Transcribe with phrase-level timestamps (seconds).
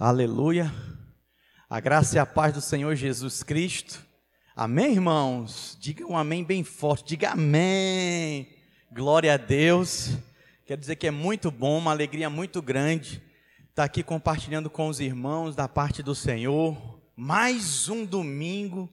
[0.00, 0.72] Aleluia.
[1.68, 4.00] A graça e a paz do Senhor Jesus Cristo.
[4.54, 5.76] Amém, irmãos?
[5.80, 7.08] Diga um amém bem forte.
[7.08, 8.48] Diga amém.
[8.92, 10.10] Glória a Deus.
[10.64, 13.20] Quero dizer que é muito bom, uma alegria muito grande
[13.70, 17.02] estar aqui compartilhando com os irmãos da parte do Senhor.
[17.16, 18.88] Mais um domingo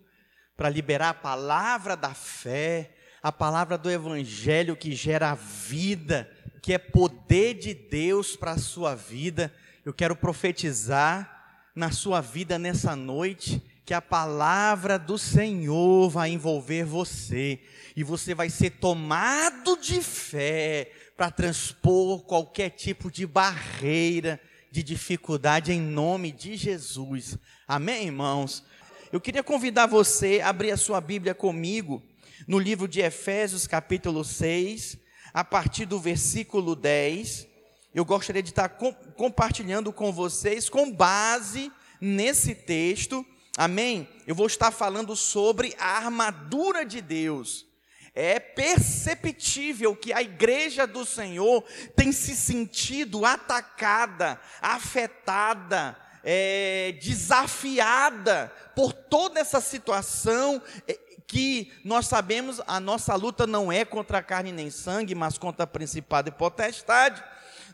[0.58, 6.28] para liberar a palavra da fé, a palavra do Evangelho que gera vida,
[6.64, 9.54] que é poder de Deus para a sua vida
[9.86, 16.84] eu quero profetizar na sua vida nessa noite que a palavra do Senhor vai envolver
[16.84, 17.60] você
[17.96, 25.72] e você vai ser tomado de fé para transpor qualquer tipo de barreira, de dificuldade
[25.72, 27.38] em nome de Jesus.
[27.68, 28.64] Amém, irmãos?
[29.12, 32.02] Eu queria convidar você a abrir a sua Bíblia comigo
[32.48, 34.98] no livro de Efésios, capítulo 6,
[35.32, 37.55] a partir do versículo 10
[37.96, 43.26] eu gostaria de estar com, compartilhando com vocês, com base nesse texto,
[43.58, 44.10] amém?
[44.28, 47.66] Eu vou estar falando sobre a armadura de Deus.
[48.14, 51.64] É perceptível que a igreja do Senhor
[51.96, 62.62] tem se sentido atacada, afetada, é, desafiada por toda essa situação é, que nós sabemos
[62.68, 67.24] a nossa luta não é contra a carne nem sangue, mas contra principado e potestade.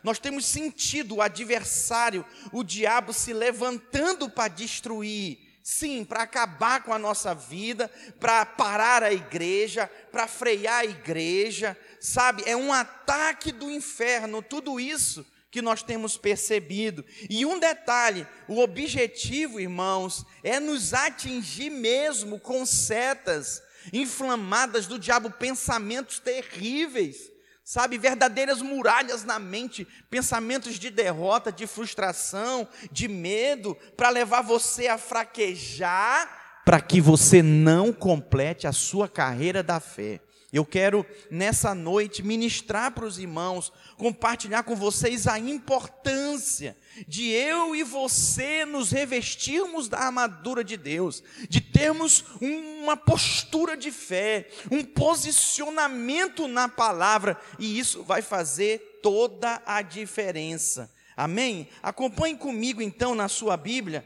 [0.02, 6.92] Nós temos sentido o adversário, o diabo se levantando para destruir, sim, para acabar com
[6.92, 12.42] a nossa vida, para parar a igreja, para frear a igreja, sabe?
[12.46, 17.04] É um ataque do inferno, tudo isso que nós temos percebido.
[17.30, 25.30] E um detalhe: o objetivo, irmãos, é nos atingir mesmo com setas inflamadas do diabo,
[25.30, 27.31] pensamentos terríveis
[27.64, 34.88] sabe, verdadeiras muralhas na mente, pensamentos de derrota, de frustração, de medo, para levar você
[34.88, 40.20] a fraquejar, para que você não complete a sua carreira da fé.
[40.52, 46.76] Eu quero nessa noite ministrar para os irmãos, compartilhar com vocês a importância
[47.08, 53.90] de eu e você nos revestirmos da armadura de Deus, de termos uma postura de
[53.90, 60.92] fé, um posicionamento na palavra, e isso vai fazer toda a diferença.
[61.16, 61.66] Amém?
[61.82, 64.04] Acompanhe comigo então na sua Bíblia,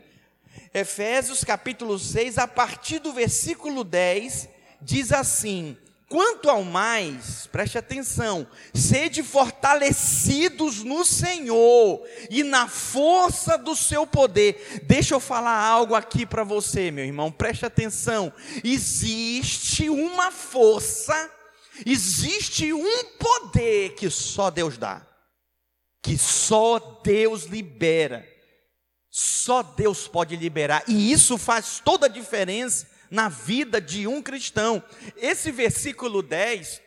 [0.72, 4.48] Efésios capítulo 6, a partir do versículo 10,
[4.80, 5.76] diz assim:
[6.08, 12.00] Quanto ao mais, preste atenção, sede fortalecidos no Senhor
[12.30, 14.82] e na força do seu poder.
[14.84, 18.32] Deixa eu falar algo aqui para você, meu irmão, preste atenção.
[18.62, 21.28] Existe uma força,
[21.84, 25.04] existe um poder que só Deus dá,
[26.00, 28.24] que só Deus libera,
[29.10, 34.82] só Deus pode liberar, e isso faz toda a diferença na vida de um cristão.
[35.16, 36.80] Esse versículo 10,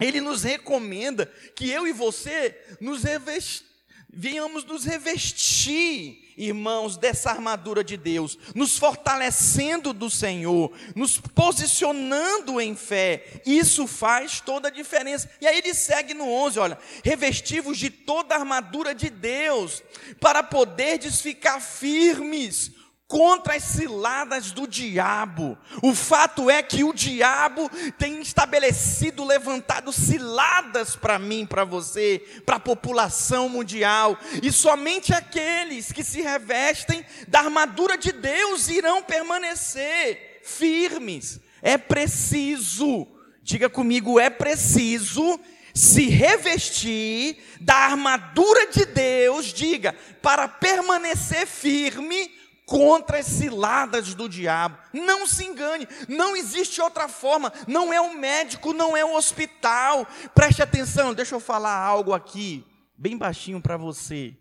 [0.00, 3.64] ele nos recomenda que eu e você nos revest...
[4.12, 12.74] venhamos nos revestir, irmãos, dessa armadura de Deus, nos fortalecendo do Senhor, nos posicionando em
[12.74, 13.42] fé.
[13.44, 15.30] Isso faz toda a diferença.
[15.40, 19.82] E aí ele segue no 11, olha, revestivos de toda a armadura de Deus,
[20.18, 22.72] para poderdes ficar firmes
[23.12, 25.58] contra as ciladas do diabo.
[25.82, 32.56] O fato é que o diabo tem estabelecido, levantado ciladas para mim, para você, para
[32.56, 40.40] a população mundial, e somente aqueles que se revestem da armadura de Deus irão permanecer
[40.42, 41.38] firmes.
[41.60, 43.06] É preciso,
[43.42, 45.38] diga comigo, é preciso
[45.74, 54.78] se revestir da armadura de Deus, diga, para permanecer firme contra as ciladas do diabo.
[54.92, 57.52] Não se engane, não existe outra forma.
[57.66, 60.06] Não é o médico, não é o hospital.
[60.34, 62.64] Preste atenção, deixa eu falar algo aqui,
[62.96, 64.36] bem baixinho para você.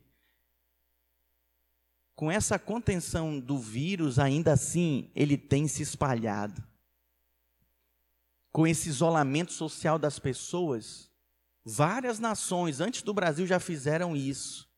[2.15, 6.63] Com essa contenção do vírus, ainda assim, ele tem se espalhado.
[8.51, 11.09] Com esse isolamento social das pessoas,
[11.65, 14.70] várias nações antes do Brasil já fizeram isso.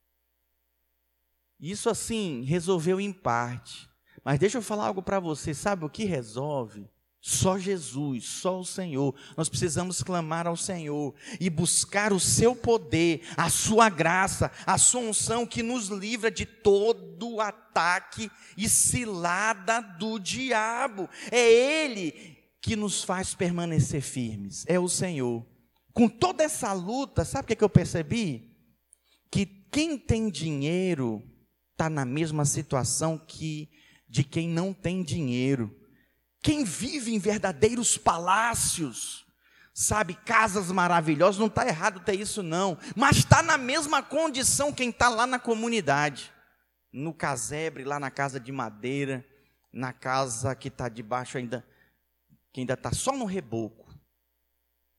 [1.63, 3.89] Isso assim resolveu em parte.
[4.21, 6.89] Mas deixa eu falar algo para você, sabe o que resolve?
[7.21, 9.15] Só Jesus, só o Senhor.
[9.37, 14.99] Nós precisamos clamar ao Senhor e buscar o seu poder, a sua graça, a sua
[14.99, 21.09] unção que nos livra de todo ataque e cilada do diabo.
[21.31, 25.45] É Ele que nos faz permanecer firmes, é o Senhor.
[25.93, 28.53] Com toda essa luta, sabe o que, que eu percebi?
[29.31, 31.23] Que quem tem dinheiro
[31.73, 33.69] está na mesma situação que
[34.07, 35.75] de quem não tem dinheiro.
[36.41, 39.25] Quem vive em verdadeiros palácios,
[39.73, 44.89] sabe, casas maravilhosas, não está errado ter isso não, mas está na mesma condição quem
[44.89, 46.31] está lá na comunidade,
[46.91, 49.25] no casebre, lá na casa de madeira,
[49.71, 51.65] na casa que está debaixo ainda,
[52.51, 53.91] que ainda está só no reboco,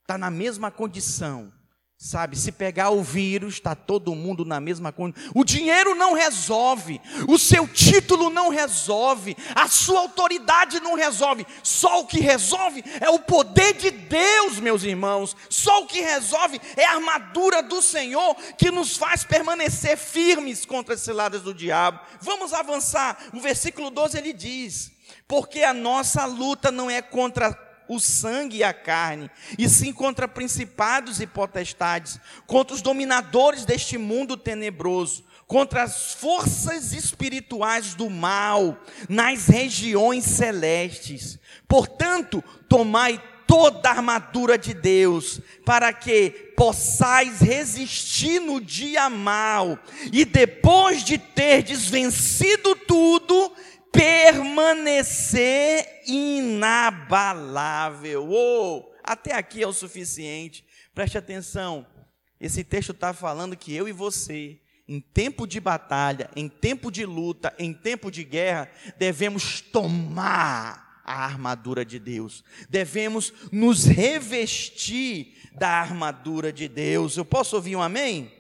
[0.03, 1.53] está na mesma condição,
[1.97, 5.31] Sabe, se pegar o vírus, está todo mundo na mesma condição.
[5.33, 11.47] O dinheiro não resolve, o seu título não resolve, a sua autoridade não resolve.
[11.63, 15.37] Só o que resolve é o poder de Deus, meus irmãos.
[15.49, 20.95] Só o que resolve é a armadura do Senhor que nos faz permanecer firmes contra
[20.95, 22.01] as ciladas do diabo.
[22.21, 23.17] Vamos avançar.
[23.33, 24.91] No versículo 12 ele diz:
[25.29, 27.55] Porque a nossa luta não é contra
[27.89, 33.99] o sangue e a carne, e sim contra principados e potestades, contra os dominadores deste
[33.99, 38.79] mundo tenebroso, contra as forças espirituais do mal
[39.09, 41.39] nas regiões celestes.
[41.69, 49.79] Portanto, tomai toda a armadura de Deus, para que possais resistir no dia mal,
[50.13, 53.53] e depois de terdes vencido tudo,
[53.95, 58.29] permanecer inabalável.
[58.29, 60.67] Oh, até aqui é o suficiente.
[60.93, 61.87] Preste atenção.
[62.41, 67.07] Esse texto está falando que eu e você, em tempo de batalha, em tempo de
[67.07, 72.43] luta, em tempo de guerra, devemos tomar a armadura de Deus.
[72.69, 77.17] Devemos nos revestir da armadura de Deus.
[77.17, 78.33] Eu posso ouvir um amém?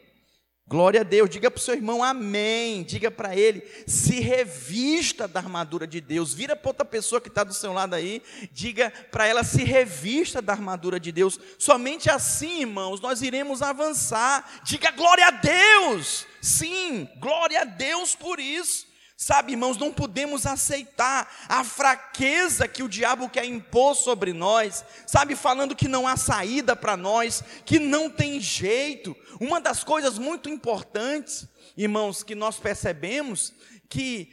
[0.66, 5.38] Glória a Deus, diga para o seu irmão amém, diga para ele, se revista da
[5.38, 9.26] armadura de Deus, vira para outra pessoa que está do seu lado aí, diga para
[9.26, 15.26] ela se revista da armadura de Deus, somente assim, irmãos, nós iremos avançar, diga glória
[15.26, 22.66] a Deus, sim, glória a Deus por isso, Sabe, irmãos, não podemos aceitar a fraqueza
[22.66, 27.42] que o diabo quer impor sobre nós, sabe, falando que não há saída para nós,
[27.64, 29.16] que não tem jeito.
[29.40, 31.46] Uma das coisas muito importantes,
[31.76, 33.52] irmãos, que nós percebemos
[33.88, 34.32] que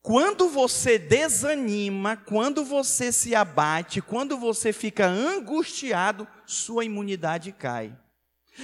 [0.00, 7.96] quando você desanima, quando você se abate, quando você fica angustiado, sua imunidade cai.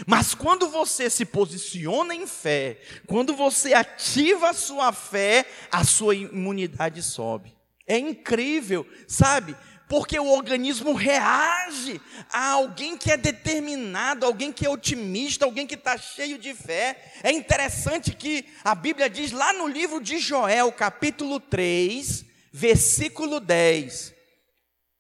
[0.07, 6.15] Mas quando você se posiciona em fé, quando você ativa a sua fé, a sua
[6.15, 7.57] imunidade sobe.
[7.87, 9.57] É incrível, sabe?
[9.89, 11.99] Porque o organismo reage
[12.31, 17.13] a alguém que é determinado, alguém que é otimista, alguém que está cheio de fé.
[17.23, 24.15] É interessante que a Bíblia diz lá no livro de Joel, capítulo 3, versículo 10.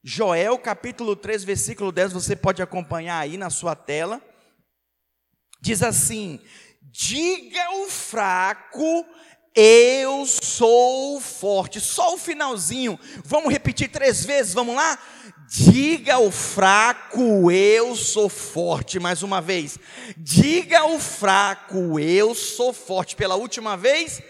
[0.03, 4.23] Joel, capítulo 3, versículo 10, você pode acompanhar aí na sua tela.
[5.61, 6.41] Diz assim:
[6.83, 9.07] diga o fraco,
[9.55, 11.81] eu sou forte.
[11.81, 12.99] Só o finalzinho.
[13.25, 14.99] Vamos repetir três vezes, vamos lá?
[15.51, 18.99] Diga o fraco, eu sou forte.
[18.99, 19.79] Mais uma vez.
[20.17, 23.17] Diga o fraco, eu sou forte.
[23.17, 24.23] Pela última vez.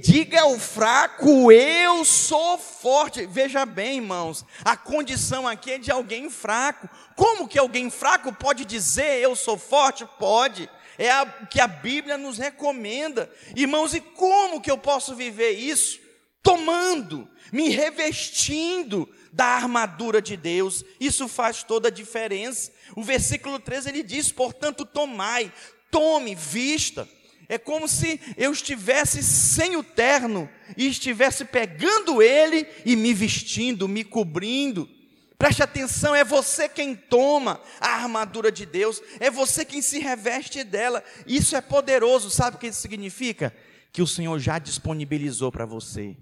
[0.00, 3.24] Diga o fraco, eu sou forte.
[3.26, 6.88] Veja bem, irmãos, a condição aqui é de alguém fraco.
[7.14, 10.04] Como que alguém fraco pode dizer eu sou forte?
[10.18, 10.68] Pode.
[10.98, 13.30] É o que a Bíblia nos recomenda.
[13.54, 16.00] Irmãos, e como que eu posso viver isso?
[16.42, 20.84] Tomando, me revestindo da armadura de Deus.
[20.98, 22.72] Isso faz toda a diferença.
[22.96, 25.52] O versículo 13 ele diz: "Portanto, tomai,
[25.92, 27.08] tome, vista".
[27.50, 33.88] É como se eu estivesse sem o terno e estivesse pegando ele e me vestindo,
[33.88, 34.88] me cobrindo.
[35.36, 40.62] Preste atenção, é você quem toma a armadura de Deus, é você quem se reveste
[40.62, 41.02] dela.
[41.26, 43.52] Isso é poderoso, sabe o que isso significa?
[43.92, 46.16] Que o Senhor já disponibilizou para você,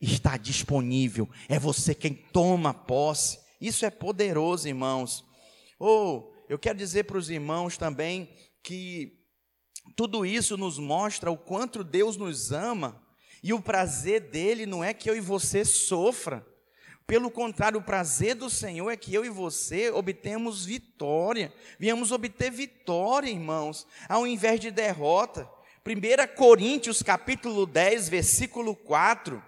[0.00, 3.38] está disponível, é você quem toma posse.
[3.60, 5.24] Isso é poderoso, irmãos.
[5.78, 8.28] Ou oh, eu quero dizer para os irmãos também
[8.64, 9.21] que
[9.96, 13.00] tudo isso nos mostra o quanto Deus nos ama
[13.42, 16.46] e o prazer dele não é que eu e você sofra.
[17.06, 21.52] Pelo contrário, o prazer do Senhor é que eu e você obtemos vitória.
[21.78, 25.48] Viemos obter vitória, irmãos, ao invés de derrota.
[25.84, 29.42] 1 Coríntios capítulo 10, versículo 4.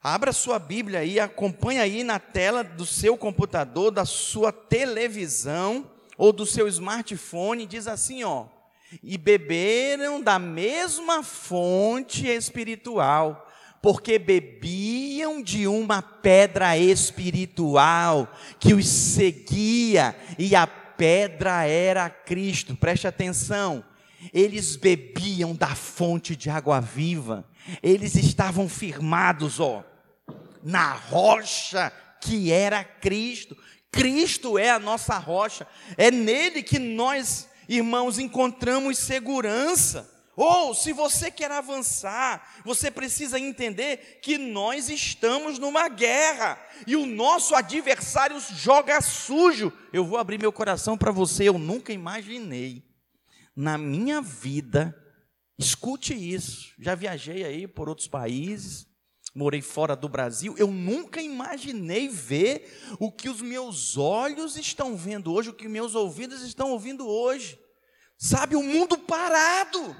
[0.00, 6.32] Abra sua Bíblia aí, acompanha aí na tela do seu computador, da sua televisão ou
[6.32, 8.46] do seu smartphone, diz assim, ó:
[9.02, 13.50] "E beberam da mesma fonte espiritual,
[13.82, 22.76] porque bebiam de uma pedra espiritual que os seguia, e a pedra era Cristo.
[22.76, 23.84] Preste atenção.
[24.32, 27.44] eles bebiam da fonte de água viva,
[27.82, 29.84] eles estavam firmados, ó,
[30.62, 33.56] na rocha que era Cristo.
[33.90, 40.10] Cristo é a nossa rocha, é nele que nós, irmãos, encontramos segurança.
[40.36, 47.06] Ou, se você quer avançar, você precisa entender que nós estamos numa guerra e o
[47.06, 49.72] nosso adversário joga sujo.
[49.92, 52.84] Eu vou abrir meu coração para você, eu nunca imaginei
[53.54, 54.96] na minha vida,
[55.56, 56.74] escute isso.
[56.80, 58.88] Já viajei aí por outros países,
[59.34, 65.32] morei fora do Brasil, eu nunca imaginei ver o que os meus olhos estão vendo
[65.32, 67.58] hoje, o que meus ouvidos estão ouvindo hoje.
[68.16, 69.96] Sabe, o mundo parado.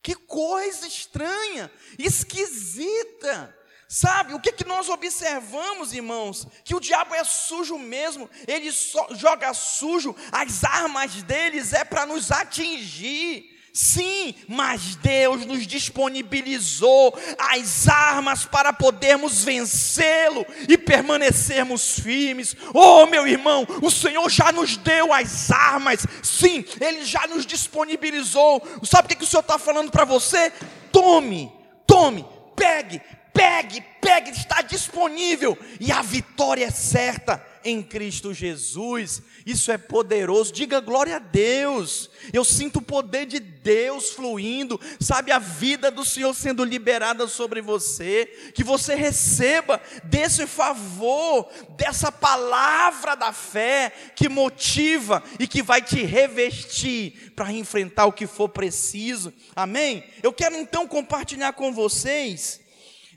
[0.00, 3.54] Que coisa estranha, esquisita.
[3.88, 6.46] Sabe, o que, que nós observamos, irmãos?
[6.62, 8.70] Que o diabo é sujo mesmo, ele
[9.16, 13.57] joga sujo, as armas deles é para nos atingir.
[13.72, 22.56] Sim, mas Deus nos disponibilizou as armas para podermos vencê-lo e permanecermos firmes.
[22.74, 26.06] Oh, meu irmão, o Senhor já nos deu as armas.
[26.22, 28.62] Sim, Ele já nos disponibilizou.
[28.82, 30.52] Sabe o que, que o Senhor está falando para você?
[30.90, 31.52] Tome,
[31.86, 33.00] tome, pegue,
[33.32, 39.22] pegue, pegue, está disponível e a vitória é certa em Cristo Jesus.
[39.44, 40.52] Isso é poderoso.
[40.52, 42.10] Diga glória a Deus.
[42.32, 47.60] Eu sinto o poder de Deus fluindo, sabe, a vida do Senhor sendo liberada sobre
[47.60, 48.26] você.
[48.54, 56.02] Que você receba desse favor, dessa palavra da fé que motiva e que vai te
[56.02, 59.32] revestir para enfrentar o que for preciso.
[59.54, 60.04] Amém?
[60.22, 62.60] Eu quero então compartilhar com vocês.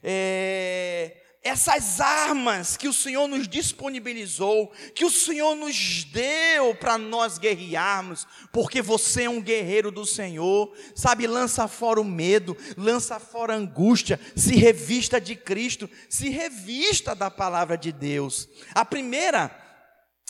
[0.03, 7.39] É, essas armas que o Senhor nos disponibilizou, que o Senhor nos deu para nós
[7.39, 11.25] guerrearmos, porque você é um guerreiro do Senhor, sabe?
[11.25, 17.31] Lança fora o medo, lança fora a angústia, se revista de Cristo, se revista da
[17.31, 18.47] palavra de Deus.
[18.75, 19.49] A primeira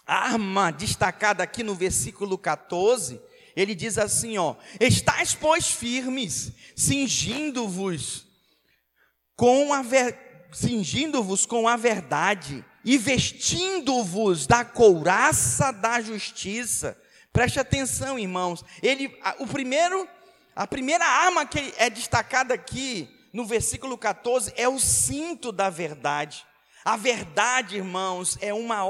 [0.08, 3.22] arma destacada aqui no versículo 14,
[3.54, 8.26] ele diz assim: ó, estáis, pois, firmes, cingindo-vos
[9.36, 16.98] com a verdade cingindo-vos com a verdade e vestindo-vos da couraça da justiça.
[17.32, 18.64] Preste atenção, irmãos.
[18.82, 20.08] Ele, o primeiro,
[20.56, 26.46] a primeira arma que é destacada aqui no versículo 14 é o cinto da verdade.
[26.84, 28.82] A verdade, irmãos, é uma,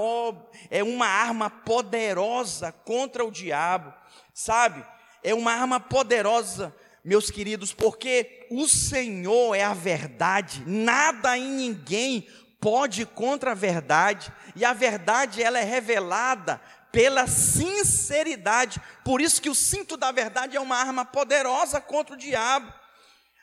[0.69, 3.93] é uma arma poderosa contra o diabo,
[4.33, 4.83] sabe?
[5.21, 12.27] É uma arma poderosa meus queridos, porque o Senhor é a verdade, nada e ninguém
[12.59, 18.79] pode contra a verdade, e a verdade ela é revelada pela sinceridade.
[19.03, 22.71] Por isso que o cinto da verdade é uma arma poderosa contra o diabo.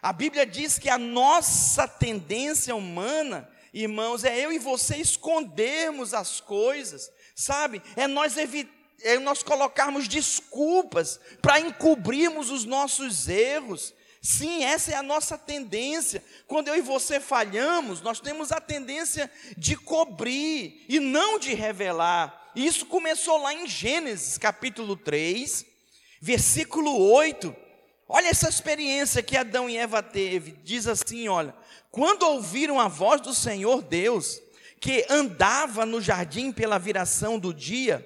[0.01, 6.41] A Bíblia diz que a nossa tendência humana, irmãos, é eu e você escondermos as
[6.41, 7.83] coisas, sabe?
[7.97, 13.95] É nós evitarmos é nós colocarmos desculpas para encobrirmos os nossos erros.
[14.21, 16.23] Sim, essa é a nossa tendência.
[16.47, 22.51] Quando eu e você falhamos, nós temos a tendência de cobrir e não de revelar.
[22.55, 25.65] Isso começou lá em Gênesis, capítulo 3,
[26.21, 27.55] versículo 8.
[28.09, 30.53] Olha essa experiência que Adão e Eva teve.
[30.65, 31.55] Diz assim, olha:
[31.91, 34.41] "Quando ouviram a voz do Senhor Deus,
[34.81, 38.05] que andava no jardim pela viração do dia,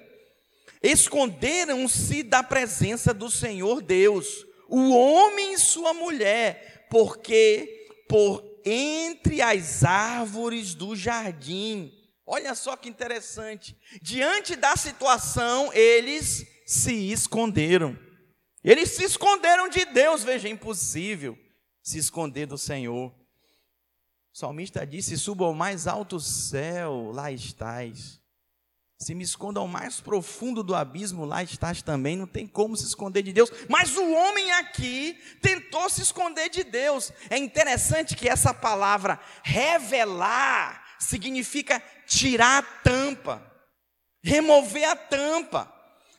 [0.83, 9.83] esconderam-se da presença do Senhor Deus, o homem e sua mulher, porque por entre as
[9.83, 11.91] árvores do jardim.
[12.25, 13.77] Olha só que interessante.
[14.01, 17.97] Diante da situação, eles se esconderam.
[18.63, 21.37] Eles se esconderam de Deus, veja, é impossível
[21.81, 23.13] se esconder do Senhor.
[24.33, 28.22] O salmista disse: Suba ao mais alto céu, lá estás.
[29.03, 32.85] Se me escondo ao mais profundo do abismo, lá estás também, não tem como se
[32.85, 33.51] esconder de Deus.
[33.67, 37.11] Mas o homem aqui tentou se esconder de Deus.
[37.29, 43.45] É interessante que essa palavra revelar significa tirar a tampa,
[44.23, 45.69] remover a tampa.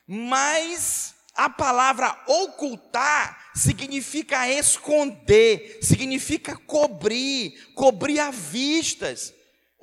[0.07, 9.33] Mas a palavra ocultar significa esconder, significa cobrir, cobrir a vistas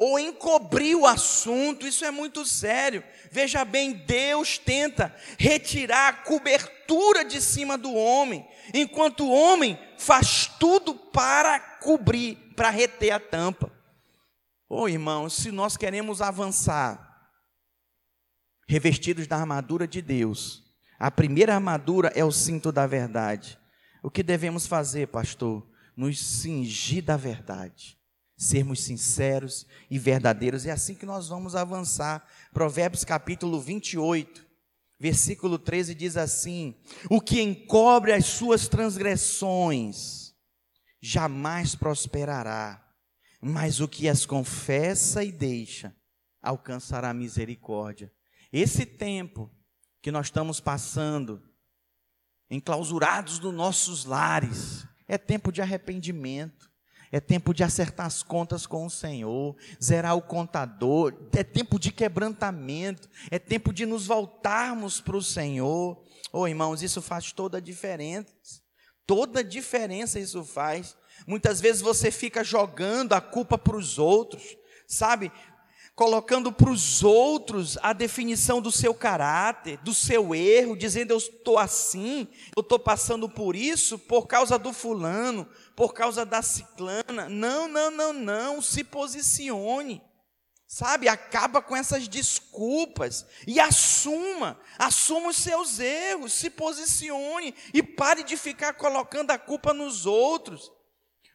[0.02, 3.04] ou encobrir o assunto, isso é muito sério.
[3.32, 8.44] Veja bem, Deus tenta retirar a cobertura de cima do homem,
[8.74, 13.72] enquanto o homem faz tudo para cobrir, para reter a tampa.
[14.68, 17.30] Ô oh, irmãos, se nós queremos avançar,
[18.68, 20.64] revestidos da armadura de Deus,
[20.98, 23.56] a primeira armadura é o cinto da verdade.
[24.02, 25.64] O que devemos fazer, pastor?
[25.96, 28.01] Nos cingir da verdade.
[28.42, 30.66] Sermos sinceros e verdadeiros.
[30.66, 32.28] É assim que nós vamos avançar.
[32.52, 34.44] Provérbios capítulo 28,
[35.00, 36.74] versículo 13 diz assim:
[37.08, 40.34] O que encobre as suas transgressões
[41.00, 42.84] jamais prosperará,
[43.40, 45.96] mas o que as confessa e deixa
[46.42, 48.12] alcançará misericórdia.
[48.52, 49.52] Esse tempo
[50.02, 51.44] que nós estamos passando,
[52.50, 56.71] enclausurados nos nossos lares, é tempo de arrependimento,
[57.12, 61.92] é tempo de acertar as contas com o Senhor, zerar o contador, é tempo de
[61.92, 66.02] quebrantamento, é tempo de nos voltarmos para o Senhor.
[66.32, 68.62] Oh, irmãos, isso faz toda a diferença.
[69.06, 70.96] Toda a diferença isso faz.
[71.28, 74.56] Muitas vezes você fica jogando a culpa para os outros,
[74.88, 75.32] sabe?
[75.96, 81.58] Colocando para os outros a definição do seu caráter, do seu erro, dizendo eu estou
[81.58, 87.30] assim, eu estou passando por isso por causa do fulano, por causa da ciclana.
[87.30, 90.02] Não, não, não, não, se posicione.
[90.68, 98.24] Sabe, acaba com essas desculpas e assuma, assuma os seus erros, se posicione e pare
[98.24, 100.72] de ficar colocando a culpa nos outros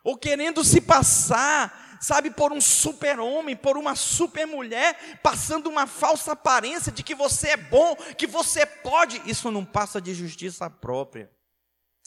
[0.03, 6.93] ou querendo se passar sabe, por um super-homem, por uma super-mulher, passando uma falsa aparência
[6.93, 9.21] de que você é bom, que você pode.
[9.29, 11.31] Isso não passa de justiça própria.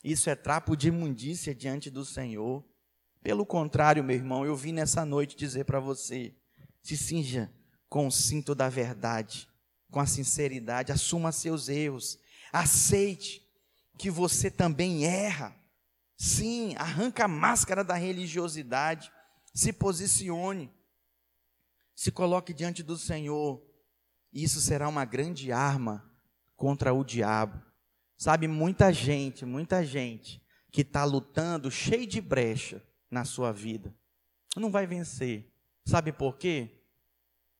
[0.03, 2.63] Isso é trapo de imundícia diante do Senhor.
[3.21, 6.33] Pelo contrário, meu irmão, eu vim nessa noite dizer para você:
[6.81, 7.51] se cinja
[7.89, 9.49] com o cinto da verdade,
[9.91, 12.17] com a sinceridade, assuma seus erros,
[12.53, 13.45] aceite
[13.97, 15.53] que você também erra.
[16.15, 19.11] Sim, arranca a máscara da religiosidade
[19.59, 20.71] se posicione,
[21.93, 23.61] se coloque diante do Senhor.
[24.31, 26.09] Isso será uma grande arma
[26.55, 27.61] contra o diabo.
[28.17, 33.93] Sabe, muita gente, muita gente que está lutando cheio de brecha na sua vida,
[34.55, 35.51] não vai vencer.
[35.85, 36.85] Sabe por quê?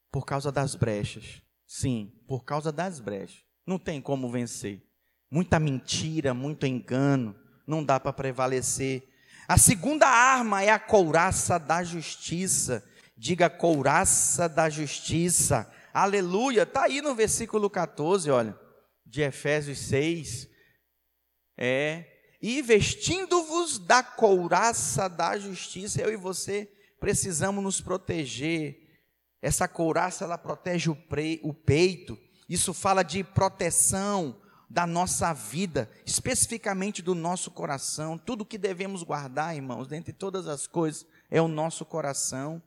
[0.09, 1.41] Por causa das brechas.
[1.67, 3.43] Sim, por causa das brechas.
[3.65, 4.81] Não tem como vencer.
[5.29, 7.35] Muita mentira, muito engano,
[7.67, 9.05] não dá para prevalecer.
[9.49, 12.88] A segunda arma é a couraça da justiça.
[13.17, 15.67] Diga couraça da justiça.
[15.91, 16.62] Aleluia.
[16.62, 18.55] Está aí no versículo 14, olha,
[19.03, 20.47] de Efésios 6.
[21.57, 22.05] É.
[22.39, 28.77] E vestindo-vos da couraça da justiça, eu e você precisamos nos proteger.
[29.41, 32.15] Essa couraça, ela protege o, pre, o peito.
[32.47, 38.17] Isso fala de proteção, da nossa vida, especificamente do nosso coração.
[38.17, 42.62] Tudo que devemos guardar, irmãos, dentre todas as coisas, é o nosso coração.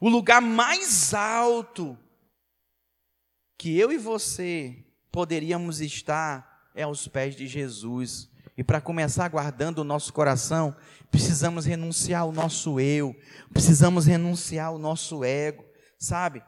[0.00, 1.98] O lugar mais alto
[3.58, 8.30] que eu e você poderíamos estar é aos pés de Jesus.
[8.56, 10.74] E para começar guardando o nosso coração,
[11.10, 13.14] precisamos renunciar ao nosso eu,
[13.52, 15.64] precisamos renunciar ao nosso ego,
[15.98, 16.42] sabe?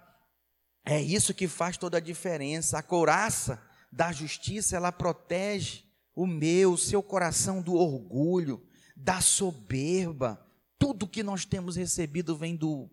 [0.84, 2.78] É isso que faz toda a diferença.
[2.78, 3.62] A couraça
[3.94, 5.84] da justiça, ela protege
[6.16, 8.60] o meu, o seu coração do orgulho,
[8.96, 10.44] da soberba.
[10.76, 12.90] Tudo que nós temos recebido vem do,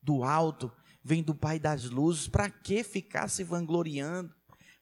[0.00, 0.72] do alto,
[1.02, 2.28] vem do Pai das luzes.
[2.28, 4.32] Para que ficar se vangloriando?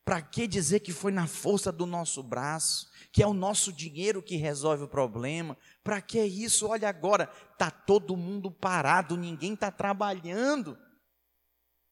[0.05, 4.21] Para que dizer que foi na força do nosso braço, que é o nosso dinheiro
[4.21, 5.57] que resolve o problema?
[5.83, 6.67] Para que isso?
[6.67, 7.25] Olha agora,
[7.57, 10.77] tá todo mundo parado, ninguém está trabalhando.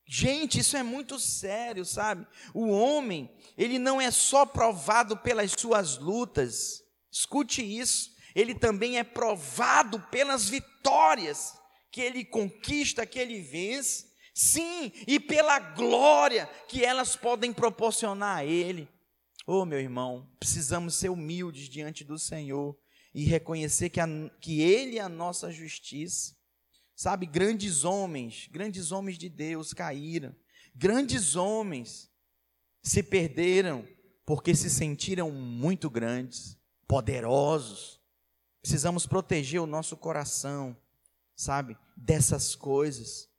[0.07, 2.27] Gente, isso é muito sério, sabe?
[2.53, 9.03] O homem, ele não é só provado pelas suas lutas, escute isso, ele também é
[9.03, 11.53] provado pelas vitórias
[11.91, 18.45] que ele conquista, que ele vence, sim, e pela glória que elas podem proporcionar a
[18.45, 18.87] ele.
[19.47, 22.75] Oh, meu irmão, precisamos ser humildes diante do Senhor
[23.13, 24.07] e reconhecer que, a,
[24.41, 26.35] que Ele é a nossa justiça.
[26.95, 30.33] Sabe, grandes homens, grandes homens de Deus caíram.
[30.73, 32.09] Grandes homens
[32.81, 33.85] se perderam
[34.25, 37.99] porque se sentiram muito grandes, poderosos.
[38.61, 40.75] Precisamos proteger o nosso coração,
[41.35, 43.29] sabe, dessas coisas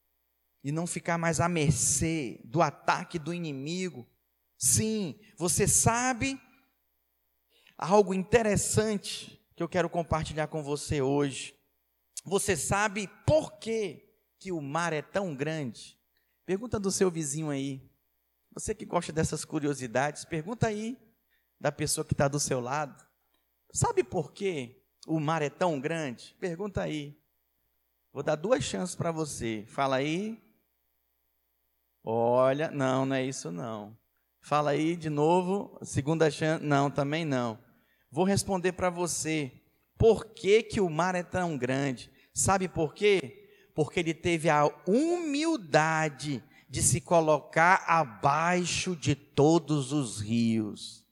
[0.62, 4.06] e não ficar mais à mercê do ataque do inimigo.
[4.58, 6.40] Sim, você sabe
[7.78, 11.55] algo interessante que eu quero compartilhar com você hoje.
[12.26, 14.04] Você sabe por que,
[14.40, 15.96] que o mar é tão grande?
[16.44, 17.88] Pergunta do seu vizinho aí.
[18.52, 20.98] Você que gosta dessas curiosidades, pergunta aí
[21.60, 23.06] da pessoa que está do seu lado.
[23.72, 26.34] Sabe por que o mar é tão grande?
[26.40, 27.16] Pergunta aí.
[28.12, 29.64] Vou dar duas chances para você.
[29.68, 30.42] Fala aí.
[32.02, 33.96] Olha, não, não é isso não.
[34.40, 35.78] Fala aí de novo.
[35.84, 36.64] Segunda chance.
[36.64, 37.56] Não, também não.
[38.10, 39.52] Vou responder para você.
[39.96, 42.15] Por que, que o mar é tão grande?
[42.36, 43.48] Sabe por quê?
[43.74, 51.02] Porque ele teve a humildade de se colocar abaixo de todos os rios.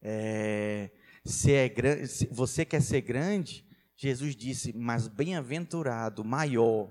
[0.00, 0.90] É,
[1.22, 3.62] se é grande, se você quer ser grande,
[3.94, 6.90] Jesus disse: Mas bem-aventurado, maior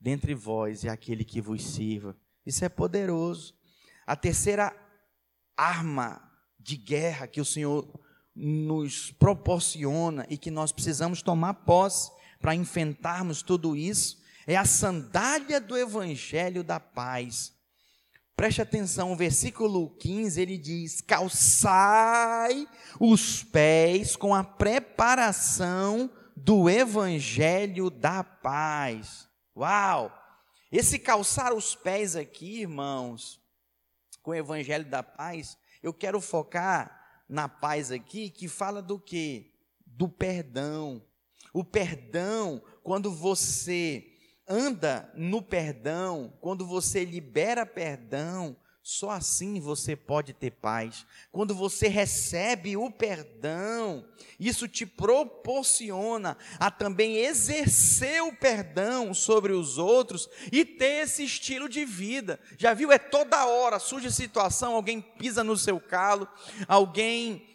[0.00, 2.16] dentre vós é aquele que vos sirva.
[2.46, 3.58] Isso é poderoso.
[4.06, 4.72] A terceira
[5.56, 6.22] arma
[6.60, 7.92] de guerra que o Senhor
[8.36, 12.12] nos proporciona e que nós precisamos tomar posse
[12.44, 17.54] para enfrentarmos tudo isso é a sandália do evangelho da paz.
[18.36, 22.68] Preste atenção, o versículo 15 ele diz: Calçai
[23.00, 29.26] os pés com a preparação do evangelho da paz.
[29.56, 30.12] Uau!
[30.70, 33.40] Esse calçar os pés aqui, irmãos,
[34.22, 39.50] com o evangelho da paz, eu quero focar na paz aqui, que fala do que?
[39.86, 41.02] Do perdão.
[41.54, 44.04] O perdão, quando você
[44.46, 51.06] anda no perdão, quando você libera perdão, só assim você pode ter paz.
[51.32, 54.04] Quando você recebe o perdão,
[54.38, 61.66] isso te proporciona a também exercer o perdão sobre os outros e ter esse estilo
[61.66, 62.38] de vida.
[62.58, 62.92] Já viu?
[62.92, 66.28] É toda hora, surge situação, alguém pisa no seu calo,
[66.68, 67.53] alguém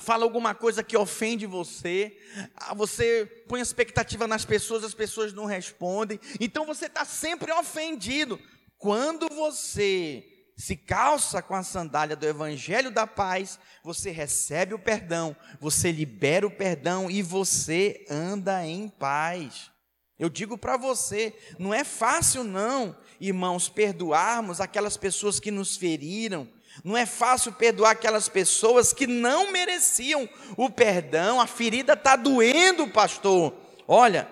[0.00, 2.16] fala alguma coisa que ofende você,
[2.56, 8.40] ah, você põe expectativa nas pessoas, as pessoas não respondem, então você está sempre ofendido.
[8.76, 10.24] Quando você
[10.56, 16.46] se calça com a sandália do Evangelho da Paz, você recebe o perdão, você libera
[16.46, 19.70] o perdão e você anda em paz.
[20.18, 26.48] Eu digo para você, não é fácil não, irmãos, perdoarmos aquelas pessoas que nos feriram,
[26.82, 32.88] não é fácil perdoar aquelas pessoas que não mereciam o perdão, a ferida está doendo,
[32.88, 33.54] pastor.
[33.86, 34.28] Olha,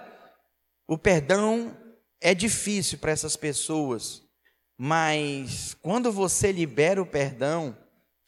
[0.88, 1.76] o perdão
[2.20, 4.22] é difícil para essas pessoas,
[4.76, 7.76] mas quando você libera o perdão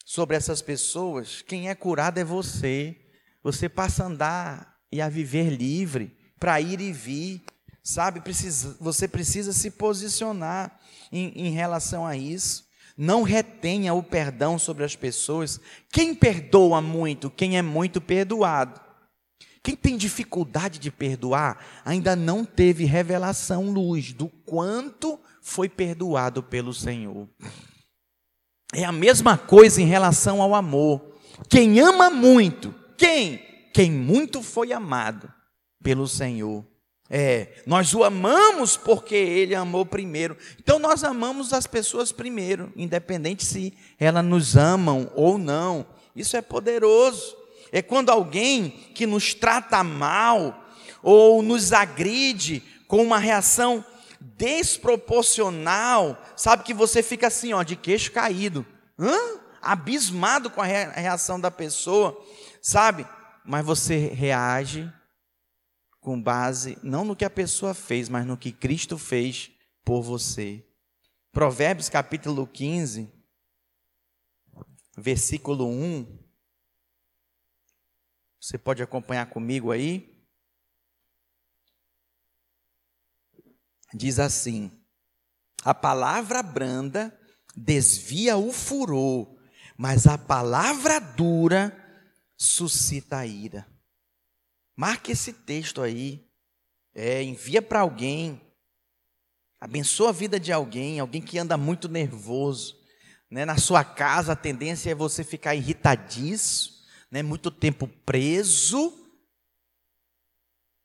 [0.05, 3.01] sobre essas pessoas, quem é curado é você.
[3.43, 7.45] Você passa a andar e a viver livre, para ir e vir,
[7.83, 8.21] sabe?
[8.21, 12.64] Precisa, você precisa se posicionar em, em relação a isso.
[12.97, 15.61] Não retenha o perdão sobre as pessoas.
[15.93, 18.81] Quem perdoa muito, quem é muito perdoado.
[19.63, 26.75] Quem tem dificuldade de perdoar, ainda não teve revelação luz do quanto foi perdoado pelo
[26.75, 27.27] Senhor.
[28.75, 31.01] É a mesma coisa em relação ao amor.
[31.49, 33.39] Quem ama muito, quem?
[33.73, 35.33] Quem muito foi amado
[35.83, 36.65] pelo Senhor.
[37.17, 40.37] É, nós o amamos porque ele amou primeiro.
[40.59, 45.87] Então nós amamos as pessoas primeiro, independente se elas nos amam ou não.
[46.17, 47.37] Isso é poderoso.
[47.71, 50.69] É quando alguém que nos trata mal
[51.05, 53.85] ou nos agride com uma reação
[54.37, 58.67] desproporcional, sabe que você fica assim, ó, de queixo caído,
[58.99, 59.17] Hã?
[59.63, 62.21] abismado com a reação da pessoa,
[62.61, 63.07] sabe?
[63.45, 64.93] Mas você reage
[66.05, 69.51] com base não no que a pessoa fez, mas no que Cristo fez
[69.83, 70.63] por você.
[71.33, 73.11] Provérbios capítulo 15,
[74.99, 76.19] versículo 1.
[78.39, 80.23] Você pode acompanhar comigo aí?
[83.95, 84.71] Diz assim:
[85.65, 87.19] A palavra branda
[87.57, 89.35] desvia o furor,
[89.75, 91.75] mas a palavra dura
[92.37, 93.74] suscita a ira.
[94.77, 96.25] Marque esse texto aí.
[96.95, 98.41] É, envia para alguém.
[99.61, 102.77] Abençoa a vida de alguém, alguém que anda muito nervoso.
[103.31, 103.45] Né?
[103.45, 107.23] Na sua casa, a tendência é você ficar irritadiço, né?
[107.23, 108.93] muito tempo preso.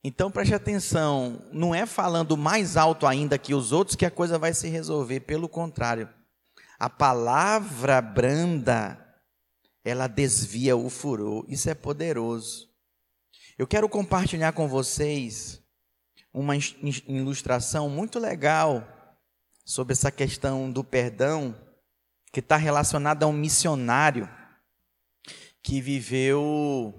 [0.01, 4.39] Então preste atenção, não é falando mais alto ainda que os outros que a coisa
[4.39, 6.07] vai se resolver, pelo contrário.
[6.79, 8.97] A palavra branda,
[9.83, 12.68] ela desvia o furor, isso é poderoso.
[13.59, 15.61] Eu quero compartilhar com vocês
[16.33, 18.87] uma ilustração muito legal
[19.65, 21.53] sobre essa questão do perdão,
[22.31, 24.29] que está relacionada a um missionário
[25.61, 26.95] que viveu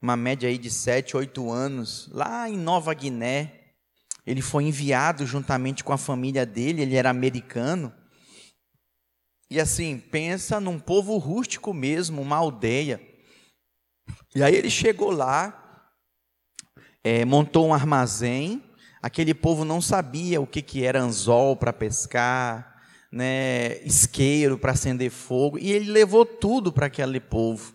[0.00, 3.74] uma média aí de 7, 8 anos lá em Nova Guiné.
[4.26, 7.92] Ele foi enviado juntamente com a família dele, ele era americano.
[9.50, 13.06] E assim, pensa num povo rústico mesmo, uma aldeia.
[14.34, 15.60] E aí ele chegou lá,
[17.04, 18.64] é, montou um armazém.
[19.02, 25.10] Aquele povo não sabia o que, que era anzol para pescar, né, isqueiro para acender
[25.10, 27.74] fogo, e ele levou tudo para aquele povo.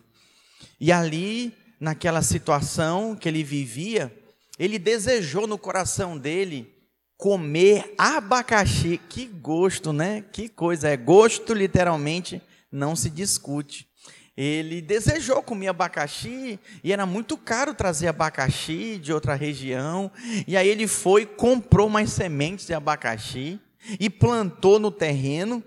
[0.78, 4.14] E ali, naquela situação que ele vivia,
[4.58, 6.74] ele desejou no coração dele
[7.16, 9.00] comer abacaxi.
[9.08, 10.24] Que gosto, né?
[10.32, 10.88] Que coisa.
[10.88, 13.89] É gosto, literalmente, não se discute.
[14.42, 20.10] Ele desejou comer abacaxi e era muito caro trazer abacaxi de outra região.
[20.48, 23.60] E aí ele foi, comprou umas sementes de abacaxi
[23.98, 25.62] e plantou no terreno,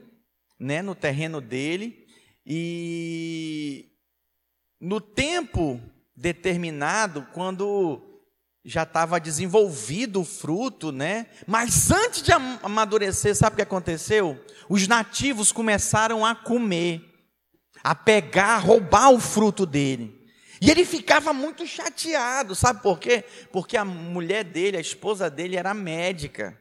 [0.59, 2.07] né, no terreno dele.
[2.43, 3.91] E
[4.81, 5.79] no tempo
[6.15, 8.01] determinado, quando
[8.65, 11.27] já estava desenvolvido o fruto, né?
[11.45, 14.43] Mas antes de amadurecer, sabe o que aconteceu?
[14.67, 17.12] Os nativos começaram a comer,
[17.83, 20.23] a pegar, a roubar o fruto dele.
[20.61, 23.25] E ele ficava muito chateado, sabe por quê?
[23.51, 26.57] Porque a mulher dele, a esposa dele, era médica.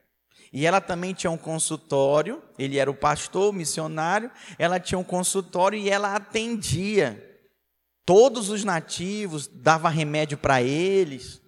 [0.53, 5.05] E ela também tinha um consultório, ele era o pastor, o missionário, ela tinha um
[5.05, 7.25] consultório e ela atendia
[8.05, 11.41] todos os nativos, dava remédio para eles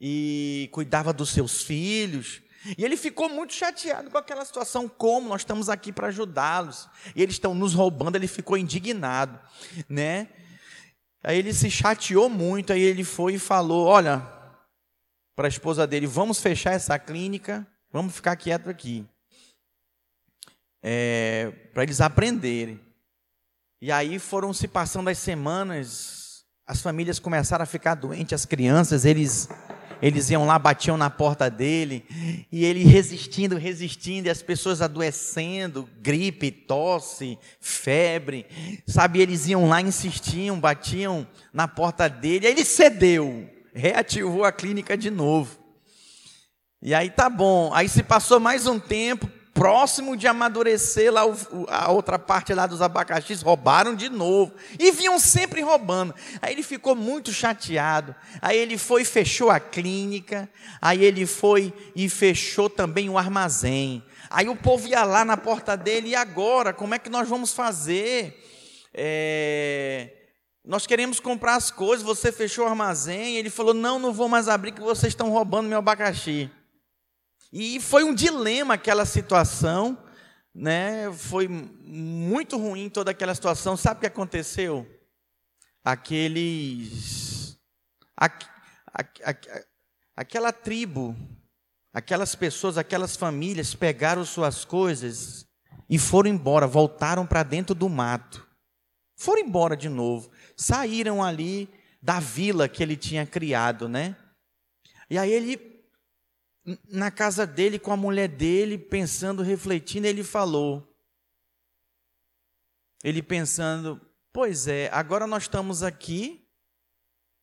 [0.00, 2.42] e cuidava dos seus filhos.
[2.76, 7.22] E ele ficou muito chateado com aquela situação, como nós estamos aqui para ajudá-los, e
[7.22, 9.38] eles estão nos roubando, ele ficou indignado,
[9.88, 10.28] né?
[11.22, 14.26] Aí ele se chateou muito, aí ele foi e falou: "Olha,
[15.34, 19.06] para a esposa dele, vamos fechar essa clínica, vamos ficar quieto aqui,
[20.82, 22.80] é, para eles aprenderem."
[23.80, 29.06] E aí foram se passando as semanas, as famílias começaram a ficar doentes, as crianças,
[29.06, 29.48] eles
[30.02, 32.04] eles iam lá, batiam na porta dele,
[32.50, 38.46] e ele resistindo, resistindo, e as pessoas adoecendo, gripe, tosse, febre,
[38.86, 39.20] sabe?
[39.20, 45.10] Eles iam lá, insistiam, batiam na porta dele, aí ele cedeu, reativou a clínica de
[45.10, 45.58] novo.
[46.82, 51.20] E aí tá bom, aí se passou mais um tempo, próximo de amadurecer lá
[51.68, 54.54] a outra parte lá dos abacaxis, roubaram de novo.
[54.78, 56.14] E vinham sempre roubando.
[56.40, 58.16] Aí ele ficou muito chateado.
[58.40, 60.48] Aí ele foi e fechou a clínica.
[60.80, 64.02] Aí ele foi e fechou também o armazém.
[64.30, 66.72] Aí o povo ia lá na porta dele, e agora?
[66.72, 68.42] Como é que nós vamos fazer?
[68.94, 70.08] É...
[70.64, 73.36] Nós queremos comprar as coisas, você fechou o armazém.
[73.36, 76.50] Ele falou: Não, não vou mais abrir, que vocês estão roubando meu abacaxi.
[77.52, 79.98] E foi um dilema aquela situação,
[80.54, 81.12] né?
[81.12, 83.76] Foi muito ruim toda aquela situação.
[83.76, 84.86] Sabe o que aconteceu?
[85.82, 87.58] Aqueles
[88.16, 88.46] aqu,
[88.92, 89.48] aqu, aqu,
[90.14, 91.16] aquela tribo,
[91.92, 95.46] aquelas pessoas, aquelas famílias pegaram suas coisas
[95.88, 98.46] e foram embora, voltaram para dentro do mato.
[99.16, 101.68] Foram embora de novo, saíram ali
[102.00, 104.16] da vila que ele tinha criado, né?
[105.10, 105.69] E aí ele
[106.88, 110.86] na casa dele com a mulher dele, pensando, refletindo, ele falou.
[113.02, 114.00] Ele pensando,
[114.32, 116.46] pois é, agora nós estamos aqui,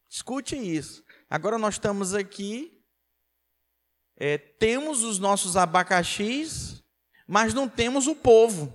[0.07, 2.83] escute isso, agora nós estamos aqui,
[4.15, 6.83] é, temos os nossos abacaxis,
[7.27, 8.73] mas não temos o povo.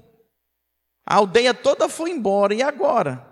[1.07, 3.28] A aldeia toda foi embora, e agora?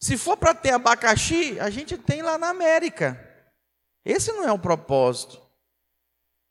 [0.00, 3.28] Se for para ter abacaxi, a gente tem lá na América.
[4.04, 5.39] Esse não é o propósito.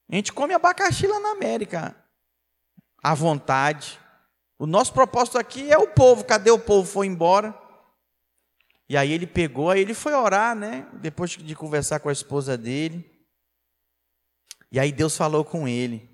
[0.10, 1.96] A gente come abacaxi lá na América,
[3.02, 4.00] à vontade.
[4.58, 6.26] O nosso propósito aqui é o povo.
[6.26, 6.90] Cadê o povo?
[6.90, 7.58] Foi embora.
[8.90, 10.90] E aí ele pegou, aí ele foi orar, né?
[10.94, 13.08] Depois de conversar com a esposa dele.
[14.72, 16.10] E aí Deus falou com ele.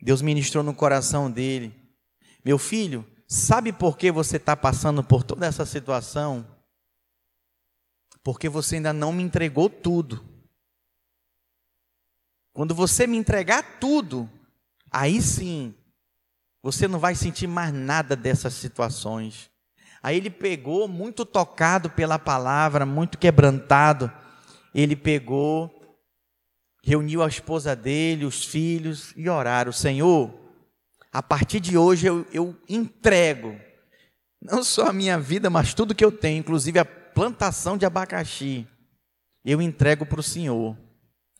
[0.00, 1.72] Deus ministrou no coração dele.
[2.44, 6.44] Meu filho, sabe por que você está passando por toda essa situação?
[8.24, 10.31] Porque você ainda não me entregou tudo.
[12.52, 14.28] Quando você me entregar tudo,
[14.90, 15.74] aí sim,
[16.62, 19.50] você não vai sentir mais nada dessas situações.
[20.02, 24.12] Aí ele pegou, muito tocado pela palavra, muito quebrantado,
[24.74, 25.70] ele pegou,
[26.84, 30.32] reuniu a esposa dele, os filhos e oraram: Senhor,
[31.10, 33.58] a partir de hoje eu, eu entrego,
[34.40, 38.66] não só a minha vida, mas tudo que eu tenho, inclusive a plantação de abacaxi,
[39.44, 40.76] eu entrego para o Senhor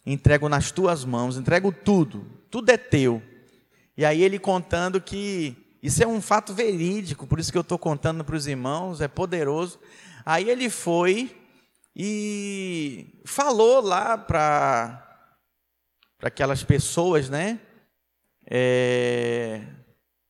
[0.04, 3.22] entrego nas tuas mãos, entrego tudo, tudo é teu.
[3.96, 7.78] E aí ele contando que isso é um fato verídico, por isso que eu estou
[7.78, 9.78] contando para os irmãos, é poderoso.
[10.24, 11.36] Aí ele foi
[11.94, 15.28] e falou lá para
[16.22, 17.60] aquelas pessoas, né?
[18.48, 19.62] É,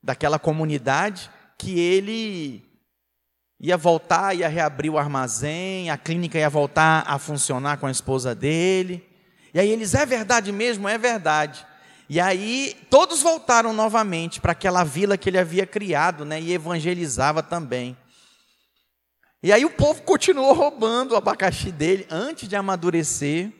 [0.02, 2.64] daquela comunidade, que ele
[3.60, 8.34] ia voltar, ia reabrir o armazém, a clínica ia voltar a funcionar com a esposa
[8.34, 9.11] dele.
[9.54, 10.88] E aí eles, é verdade mesmo?
[10.88, 11.66] É verdade.
[12.08, 17.42] E aí todos voltaram novamente para aquela vila que ele havia criado, né, e evangelizava
[17.42, 17.96] também.
[19.42, 23.50] E aí o povo continuou roubando o abacaxi dele antes de amadurecer.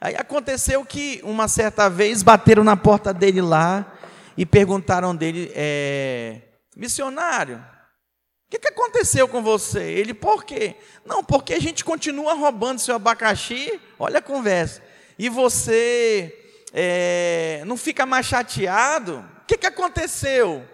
[0.00, 3.98] Aí aconteceu que uma certa vez bateram na porta dele lá
[4.36, 6.40] e perguntaram dele, é,
[6.76, 9.80] missionário, o que, que aconteceu com você?
[9.80, 10.76] Ele, por quê?
[11.06, 14.82] Não, porque a gente continua roubando seu abacaxi, olha a conversa,
[15.22, 16.36] e você
[16.72, 19.24] é, não fica mais chateado?
[19.42, 20.68] O que, que aconteceu?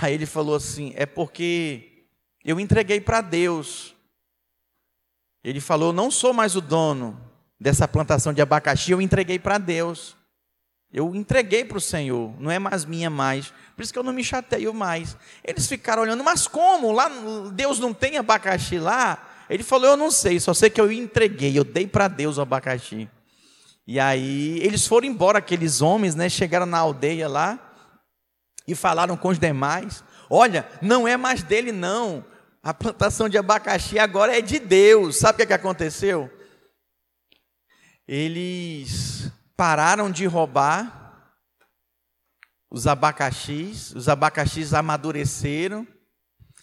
[0.00, 2.06] Aí ele falou assim: é porque
[2.42, 3.94] eu entreguei para Deus.
[5.44, 7.20] Ele falou: não sou mais o dono
[7.60, 10.16] dessa plantação de abacaxi, eu entreguei para Deus.
[10.90, 13.52] Eu entreguei para o Senhor, não é mais minha mais.
[13.76, 15.14] Por isso que eu não me chateio mais.
[15.44, 16.90] Eles ficaram olhando, mas como?
[16.90, 17.10] Lá
[17.52, 19.44] Deus não tem abacaxi lá?
[19.50, 22.40] Ele falou: Eu não sei, só sei que eu entreguei, eu dei para Deus o
[22.40, 23.10] abacaxi.
[23.86, 26.28] E aí eles foram embora, aqueles homens, né?
[26.28, 27.58] Chegaram na aldeia lá
[28.66, 32.24] e falaram com os demais: Olha, não é mais dele, não.
[32.62, 35.18] A plantação de abacaxi agora é de Deus.
[35.18, 36.30] Sabe o que, é que aconteceu?
[38.08, 41.02] Eles pararam de roubar
[42.70, 45.86] os abacaxis, os abacaxis amadureceram,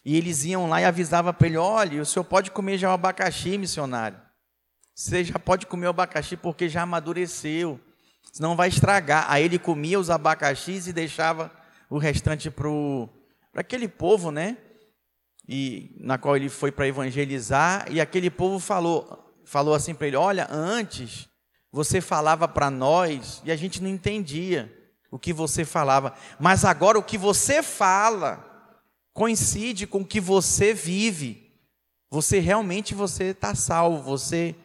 [0.04, 2.94] e eles iam lá e avisavam para ele: olha, o senhor pode comer já o
[2.94, 4.21] abacaxi, missionário.
[5.02, 7.80] Você já pode comer o abacaxi porque já amadureceu,
[8.32, 9.26] senão vai estragar.
[9.28, 11.52] Aí ele comia os abacaxis e deixava
[11.90, 12.70] o restante para
[13.56, 14.58] aquele povo, né?
[15.50, 20.16] E na qual ele foi para evangelizar, e aquele povo falou, falou assim para ele:
[20.16, 21.28] Olha, antes
[21.72, 24.72] você falava para nós e a gente não entendia
[25.10, 28.70] o que você falava, mas agora o que você fala
[29.14, 31.50] coincide com o que você vive.
[32.08, 34.56] Você realmente você está salvo, você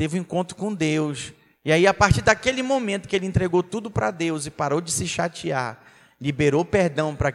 [0.00, 1.34] teve um encontro com Deus.
[1.62, 4.90] E aí, a partir daquele momento que ele entregou tudo para Deus e parou de
[4.90, 5.78] se chatear,
[6.18, 7.30] liberou perdão para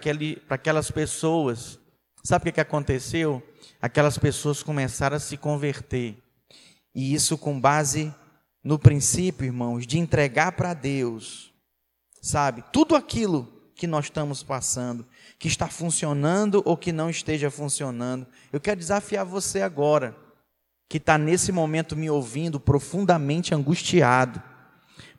[0.49, 1.77] aquelas pessoas,
[2.23, 3.47] sabe o que, aconteceu?
[3.79, 6.17] Aquelas pessoas começaram a se converter.
[6.95, 8.11] E isso com base
[8.63, 11.53] no princípio, irmãos, de entregar para Deus,
[12.19, 15.05] sabe, tudo aquilo que nós estamos passando,
[15.37, 18.25] que está funcionando ou que não esteja funcionando.
[18.51, 20.24] Eu quero desafiar você agora
[20.87, 24.41] que está nesse momento me ouvindo profundamente angustiado.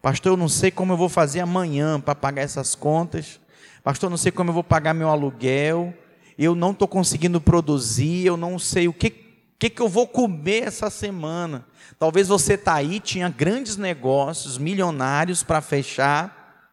[0.00, 3.40] Pastor, eu não sei como eu vou fazer amanhã para pagar essas contas.
[3.82, 5.92] Pastor, eu não sei como eu vou pagar meu aluguel.
[6.38, 8.26] Eu não estou conseguindo produzir.
[8.26, 11.66] Eu não sei o que, que, que eu vou comer essa semana.
[11.98, 16.70] Talvez você está aí, tinha grandes negócios, milionários para fechar,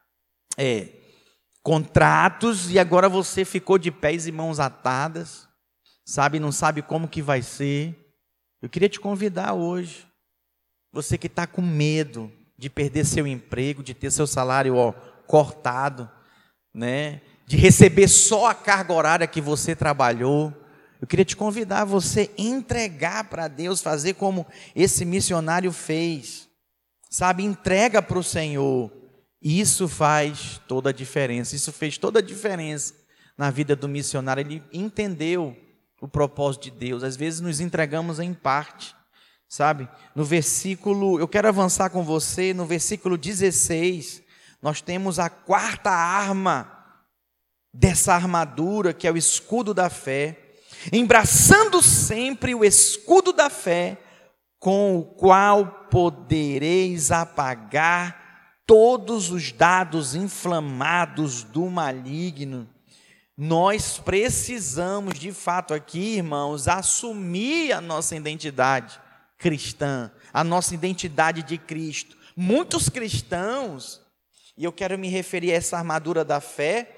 [0.58, 0.90] é,
[1.62, 5.48] contratos, e agora você ficou de pés e mãos atadas,
[6.06, 8.03] sabe, não sabe como que vai ser.
[8.64, 10.08] Eu queria te convidar hoje,
[10.90, 14.94] você que está com medo de perder seu emprego, de ter seu salário ó,
[15.28, 16.10] cortado,
[16.74, 17.20] né?
[17.46, 20.54] de receber só a carga horária que você trabalhou.
[21.02, 26.48] Eu queria te convidar a você entregar para Deus, fazer como esse missionário fez.
[27.10, 28.90] Sabe, entrega para o Senhor.
[29.42, 31.54] Isso faz toda a diferença.
[31.54, 32.94] Isso fez toda a diferença
[33.38, 34.40] na vida do missionário.
[34.40, 35.54] Ele entendeu
[36.04, 37.02] o propósito de Deus.
[37.02, 38.94] Às vezes nos entregamos em parte,
[39.48, 39.88] sabe?
[40.14, 44.22] No versículo, eu quero avançar com você, no versículo 16,
[44.62, 46.70] nós temos a quarta arma
[47.74, 50.56] dessa armadura, que é o escudo da fé,
[50.92, 53.98] embraçando sempre o escudo da fé,
[54.60, 62.73] com o qual podereis apagar todos os dados inflamados do maligno.
[63.36, 69.02] Nós precisamos, de fato, aqui, irmãos, assumir a nossa identidade
[69.40, 72.16] cristã, a nossa identidade de Cristo.
[72.36, 74.00] Muitos cristãos,
[74.56, 76.96] e eu quero me referir a essa armadura da fé,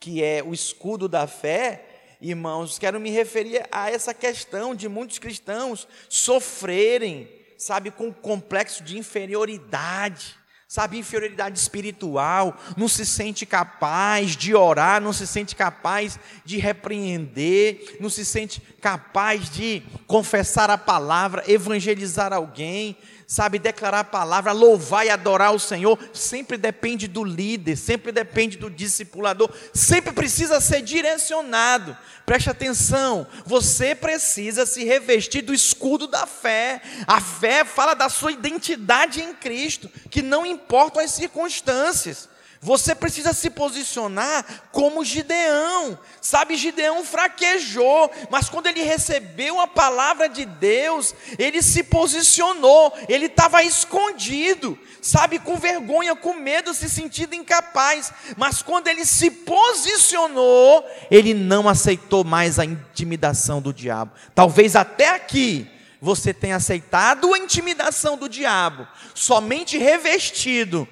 [0.00, 5.20] que é o escudo da fé, irmãos, quero me referir a essa questão de muitos
[5.20, 10.36] cristãos sofrerem, sabe, com o complexo de inferioridade
[10.68, 17.96] sabe, inferioridade espiritual, não se sente capaz de orar, não se sente capaz de repreender,
[18.00, 22.96] não se sente capaz de confessar a palavra, evangelizar alguém,
[23.26, 28.56] sabe, declarar a palavra, louvar e adorar o Senhor, sempre depende do líder, sempre depende
[28.56, 31.96] do discipulador, sempre precisa ser direcionado.
[32.24, 36.80] Preste atenção, você precisa se revestir do escudo da fé.
[37.06, 42.28] A fé fala da sua identidade em Cristo, que não importam as circunstâncias.
[42.60, 45.98] Você precisa se posicionar como Gideão.
[46.20, 53.26] Sabe, Gideão fraquejou, mas quando ele recebeu a palavra de Deus, ele se posicionou, ele
[53.26, 58.12] estava escondido, sabe, com vergonha, com medo, se sentindo incapaz.
[58.36, 64.12] Mas quando ele se posicionou, ele não aceitou mais a intimidação do diabo.
[64.34, 70.88] Talvez até aqui você tenha aceitado a intimidação do diabo, somente revestido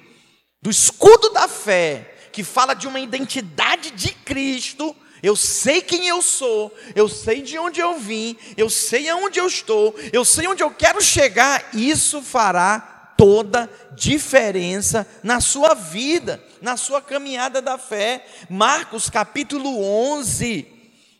[0.65, 6.23] do escudo da fé, que fala de uma identidade de Cristo, eu sei quem eu
[6.23, 10.63] sou, eu sei de onde eu vim, eu sei aonde eu estou, eu sei onde
[10.63, 18.25] eu quero chegar, isso fará toda diferença na sua vida, na sua caminhada da fé.
[18.49, 20.65] Marcos capítulo 11,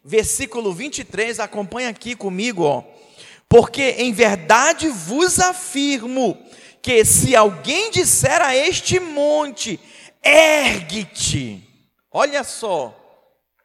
[0.04, 2.84] versículo 23, acompanha aqui comigo, ó.
[3.48, 6.36] Porque em verdade vos afirmo
[6.86, 9.80] que se alguém disser a este monte,
[10.24, 11.68] ergue-te,
[12.12, 12.96] olha só,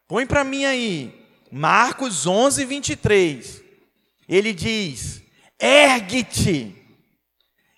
[0.07, 3.61] põe para mim aí, Marcos 11, 23,
[4.27, 5.21] ele diz:
[5.59, 6.75] ergue-te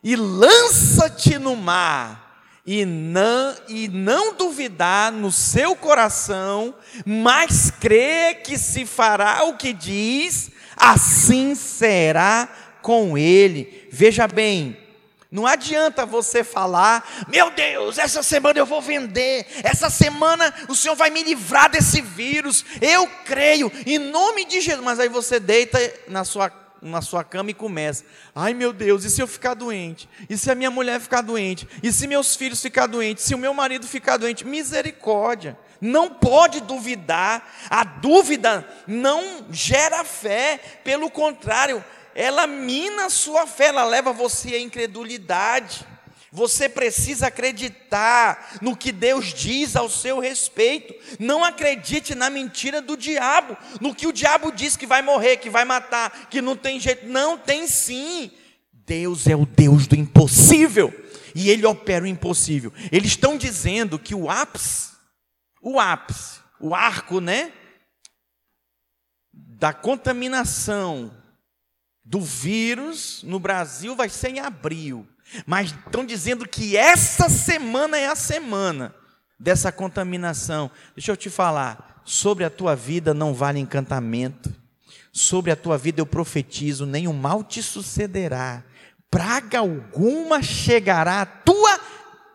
[0.01, 6.73] e lança-te no mar, e não, e não duvidar no seu coração,
[7.05, 12.47] mas crê que se fará o que diz, assim será
[12.81, 13.89] com ele.
[13.91, 14.82] Veja bem,
[15.33, 20.93] não adianta você falar, meu Deus, essa semana eu vou vender, essa semana o Senhor
[20.93, 24.85] vai me livrar desse vírus, eu creio, em nome de Jesus.
[24.85, 28.05] Mas aí você deita na sua, na sua cama e começa,
[28.35, 30.07] ai meu Deus, e se eu ficar doente?
[30.29, 31.67] E se a minha mulher ficar doente?
[31.81, 33.23] E se meus filhos ficar doentes?
[33.23, 34.45] Se o meu marido ficar doente?
[34.45, 35.57] Misericórdia.
[35.81, 41.83] Não pode duvidar, a dúvida não gera fé, pelo contrário,
[42.15, 45.85] ela mina a sua fé, ela leva você à incredulidade.
[46.31, 50.95] Você precisa acreditar no que Deus diz ao seu respeito.
[51.19, 55.49] Não acredite na mentira do diabo, no que o diabo diz que vai morrer, que
[55.49, 57.05] vai matar, que não tem jeito.
[57.07, 58.31] Não tem sim.
[58.71, 60.91] Deus é o Deus do impossível
[61.35, 62.73] e ele opera o impossível.
[62.91, 64.91] Eles estão dizendo que o ápice,
[65.61, 67.51] o ápice, o arco, né?
[69.31, 71.11] Da contaminação
[72.03, 75.07] do vírus no Brasil vai ser em abril.
[75.45, 78.93] Mas estão dizendo que essa semana é a semana
[79.39, 80.69] dessa contaminação.
[80.95, 84.53] Deixa eu te falar, sobre a tua vida não vale encantamento.
[85.11, 88.63] Sobre a tua vida eu profetizo, nenhum mal te sucederá.
[89.09, 91.79] Praga alguma chegará à tua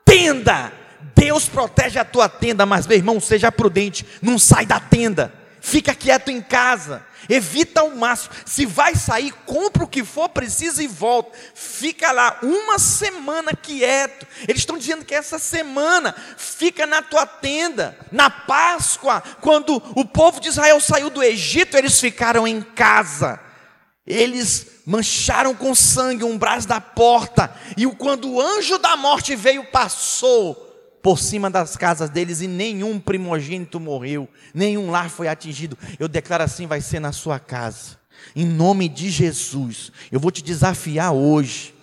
[0.05, 0.73] tenda.
[1.15, 5.33] Deus protege a tua tenda, mas meu irmão, seja prudente, não sai da tenda.
[5.61, 7.05] Fica quieto em casa.
[7.29, 8.35] Evita ao máximo.
[8.45, 11.37] Se vai sair, compra o que for preciso e volta.
[11.55, 14.27] Fica lá uma semana quieto.
[14.47, 17.99] Eles estão dizendo que essa semana fica na tua tenda.
[18.13, 23.41] Na Páscoa, quando o povo de Israel saiu do Egito, eles ficaram em casa.
[24.07, 27.55] Eles mancharam com sangue um braço da porta.
[27.77, 30.68] E quando o anjo da morte veio, passou
[31.03, 35.79] por cima das casas deles e nenhum primogênito morreu, nenhum lar foi atingido.
[35.99, 37.99] Eu declaro assim: vai ser na sua casa,
[38.35, 39.93] em nome de Jesus.
[40.11, 41.75] Eu vou te desafiar hoje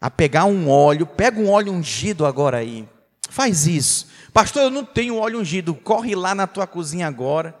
[0.00, 2.88] a pegar um óleo, pega um óleo ungido agora aí,
[3.28, 4.62] faz isso, pastor.
[4.62, 7.58] Eu não tenho óleo ungido, corre lá na tua cozinha agora,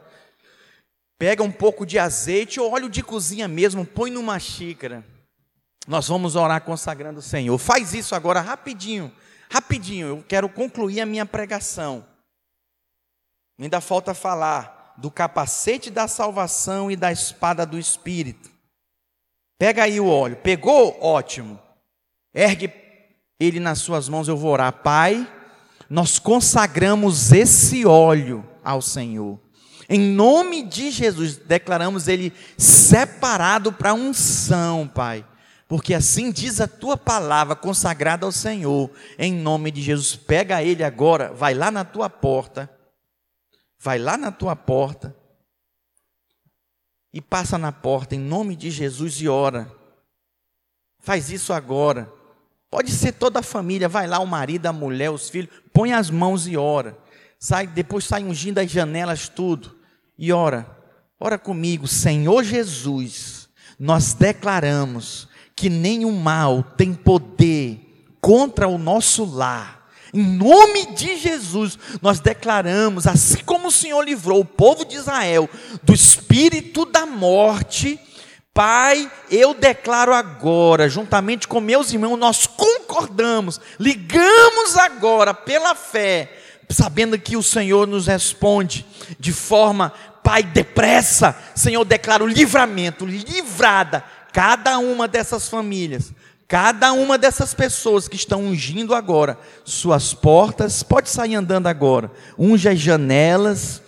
[1.18, 5.04] pega um pouco de azeite ou óleo de cozinha mesmo, põe numa xícara.
[5.86, 7.58] Nós vamos orar consagrando o Senhor.
[7.58, 9.12] Faz isso agora rapidinho.
[9.54, 12.04] Rapidinho, eu quero concluir a minha pregação.
[13.56, 18.50] Ainda falta falar do capacete da salvação e da espada do Espírito.
[19.56, 20.34] Pega aí o óleo.
[20.34, 20.98] Pegou?
[21.00, 21.56] Ótimo.
[22.34, 22.68] Ergue
[23.38, 24.72] ele nas suas mãos, eu vou orar.
[24.82, 25.24] Pai,
[25.88, 29.38] nós consagramos esse óleo ao Senhor.
[29.88, 35.24] Em nome de Jesus, declaramos ele separado para unção, Pai
[35.74, 40.14] porque assim diz a tua palavra consagrada ao Senhor, em nome de Jesus.
[40.14, 42.70] Pega ele agora, vai lá na tua porta,
[43.76, 45.12] vai lá na tua porta
[47.12, 49.68] e passa na porta em nome de Jesus e ora.
[51.00, 52.08] Faz isso agora.
[52.70, 56.08] Pode ser toda a família, vai lá o marido, a mulher, os filhos, põe as
[56.08, 56.96] mãos e ora.
[57.36, 59.76] Sai, depois sai ungindo as janelas tudo
[60.16, 60.70] e ora.
[61.18, 63.48] Ora comigo, Senhor Jesus.
[63.76, 65.33] Nós declaramos
[65.64, 67.80] que nenhum mal tem poder
[68.20, 69.88] contra o nosso lar.
[70.12, 75.48] Em nome de Jesus, nós declaramos, assim como o Senhor livrou o povo de Israel
[75.82, 77.98] do espírito da morte,
[78.52, 87.18] Pai, eu declaro agora, juntamente com meus irmãos, nós concordamos, ligamos agora pela fé sabendo
[87.18, 88.84] que o Senhor nos responde
[89.18, 91.34] de forma, Pai, depressa.
[91.54, 94.04] Senhor, declaro livramento, livrada
[94.34, 96.12] cada uma dessas famílias,
[96.48, 102.68] cada uma dessas pessoas que estão ungindo agora suas portas, pode sair andando agora, unge
[102.68, 103.80] as janelas,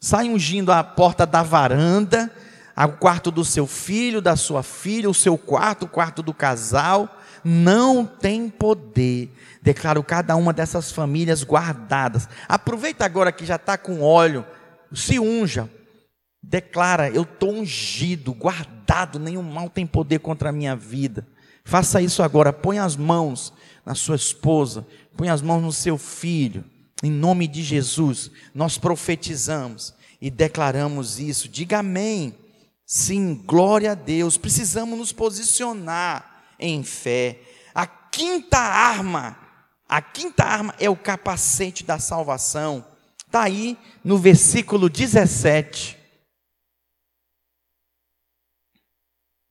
[0.00, 2.32] sai ungindo a porta da varanda,
[2.74, 7.06] o quarto do seu filho, da sua filha, o seu quarto, o quarto do casal,
[7.44, 9.30] não tem poder.
[9.60, 12.26] Declaro cada uma dessas famílias guardadas.
[12.48, 14.46] Aproveita agora que já está com óleo,
[14.94, 15.68] se unja.
[16.42, 21.26] Declara, eu estou ungido, guardado, nenhum mal tem poder contra a minha vida.
[21.64, 23.52] Faça isso agora, põe as mãos
[23.84, 24.86] na sua esposa,
[25.16, 26.64] põe as mãos no seu filho.
[27.02, 31.48] Em nome de Jesus, nós profetizamos e declaramos isso.
[31.48, 32.34] Diga amém.
[32.84, 34.36] Sim, glória a Deus.
[34.36, 37.40] Precisamos nos posicionar em fé.
[37.74, 39.38] A quinta arma,
[39.88, 42.84] a quinta arma é o capacete da salvação.
[43.26, 45.99] Está aí no versículo 17.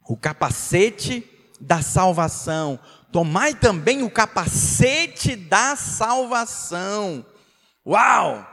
[0.10, 1.24] O capacete
[1.62, 2.80] da salvação.
[3.12, 7.24] Tomai também o capacete da salvação.
[7.86, 8.44] Uau!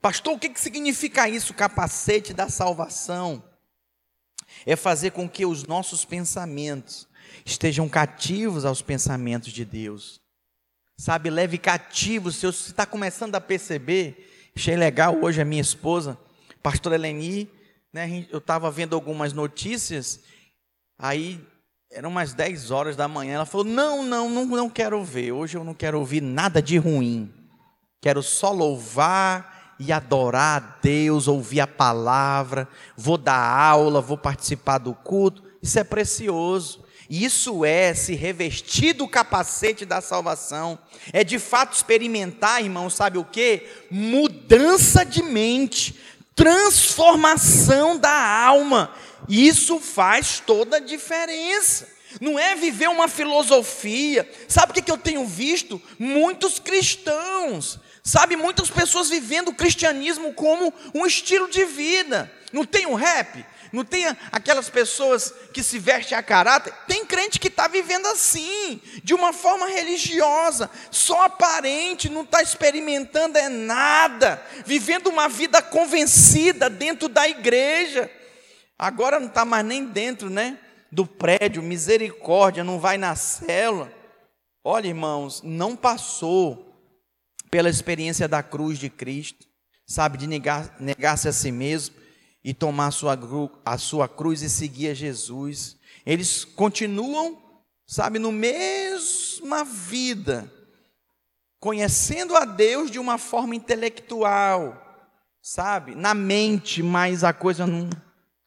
[0.00, 3.42] Pastor, o que, significa isso, capacete da salvação?
[4.66, 7.06] É fazer com que os nossos pensamentos
[7.46, 10.20] estejam cativos aos pensamentos de Deus.
[10.96, 16.18] Sabe, leve cativo, se você está começando a perceber, achei legal hoje a minha esposa,
[16.60, 17.48] pastora Eleni,
[17.94, 20.18] né, eu estava vendo algumas notícias,
[20.98, 21.40] aí
[21.92, 25.56] eram umas 10 horas da manhã, ela falou, não, não, não, não quero ver, hoje
[25.56, 27.32] eu não quero ouvir nada de ruim,
[28.02, 34.78] quero só louvar e adorar a Deus, ouvir a palavra, vou dar aula, vou participar
[34.78, 36.84] do culto, isso é precioso.
[37.08, 40.78] Isso é se revestir do capacete da salvação,
[41.12, 43.62] é de fato experimentar, irmão, sabe o que?
[43.90, 45.94] Mudança de mente,
[46.34, 48.94] transformação da alma.
[49.28, 51.88] Isso faz toda a diferença.
[52.20, 54.28] Não é viver uma filosofia.
[54.48, 55.80] Sabe o que eu tenho visto?
[55.98, 62.30] Muitos cristãos Sabe, muitas pessoas vivendo o cristianismo como um estilo de vida.
[62.52, 63.42] Não tem um rap?
[63.74, 66.72] Não tem aquelas pessoas que se vestem a caráter?
[66.86, 73.36] Tem crente que está vivendo assim, de uma forma religiosa, só aparente, não está experimentando
[73.36, 78.08] é nada, vivendo uma vida convencida dentro da igreja.
[78.78, 80.56] Agora não está mais nem dentro, né?
[80.92, 83.92] Do prédio, misericórdia, não vai na célula.
[84.62, 86.80] Olha, irmãos, não passou
[87.50, 89.48] pela experiência da cruz de Cristo,
[89.84, 92.03] sabe, de negar-se negar a si mesmo
[92.44, 93.18] e tomar a sua,
[93.64, 95.76] a sua cruz e seguir a Jesus.
[96.04, 97.42] Eles continuam,
[97.86, 100.52] sabe, no mesma vida,
[101.58, 105.08] conhecendo a Deus de uma forma intelectual,
[105.40, 107.88] sabe, na mente, mas a coisa não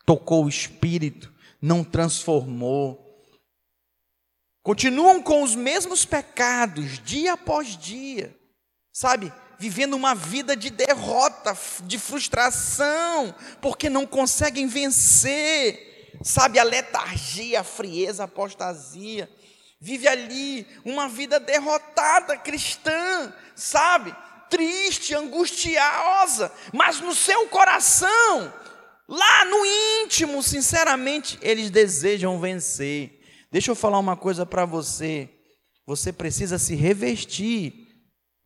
[0.05, 3.03] tocou o espírito, não transformou.
[4.61, 8.37] Continuam com os mesmos pecados, dia após dia
[8.97, 17.61] sabe, vivendo uma vida de derrota, de frustração, porque não conseguem vencer, sabe, a letargia,
[17.61, 19.29] a frieza, a apostasia.
[19.79, 24.15] Vive ali uma vida derrotada cristã, sabe,
[24.49, 28.53] triste, angustiosa, mas no seu coração,
[29.07, 29.65] lá no
[30.03, 33.19] íntimo, sinceramente, eles desejam vencer.
[33.51, 35.29] Deixa eu falar uma coisa para você.
[35.85, 37.86] Você precisa se revestir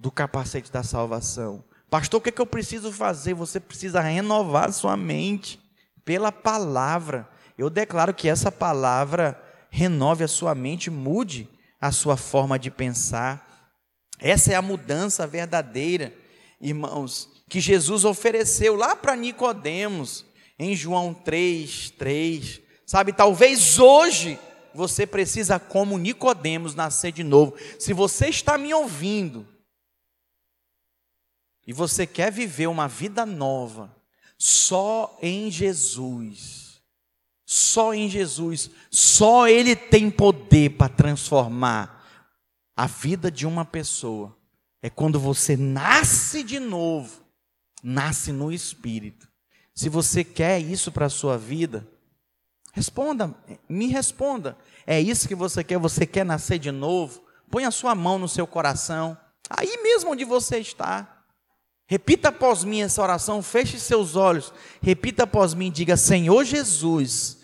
[0.02, 1.64] do capacete da salvação.
[1.88, 3.36] Pastor, o que, é que eu preciso fazer?
[3.36, 5.60] Você precisa renovar sua mente
[6.04, 7.30] pela palavra.
[7.56, 9.39] Eu declaro que essa palavra
[9.70, 11.47] renove a sua mente, mude
[11.80, 13.70] a sua forma de pensar.
[14.20, 16.12] Essa é a mudança verdadeira,
[16.60, 20.26] irmãos, que Jesus ofereceu lá para Nicodemos,
[20.58, 22.62] em João 3, 3.
[22.88, 24.39] Sabe, talvez hoje
[24.74, 27.54] você precisa, como Nicodemos, nascer de novo.
[27.78, 29.45] Se você está me ouvindo,
[31.72, 33.95] e você quer viver uma vida nova,
[34.38, 36.82] só em Jesus,
[37.45, 42.05] só em Jesus, só Ele tem poder para transformar
[42.76, 44.38] a vida de uma pessoa.
[44.82, 47.24] É quando você nasce de novo,
[47.82, 49.30] nasce no Espírito.
[49.74, 51.88] Se você quer isso para a sua vida,
[52.74, 53.34] responda,
[53.69, 54.57] me responda.
[54.86, 55.78] É isso que você quer?
[55.78, 57.24] Você quer nascer de novo?
[57.49, 59.17] Põe a sua mão no seu coração,
[59.49, 61.20] aí mesmo onde você está.
[61.92, 67.39] Repita após mim essa oração, feche seus olhos, repita após mim, diga: Senhor Jesus,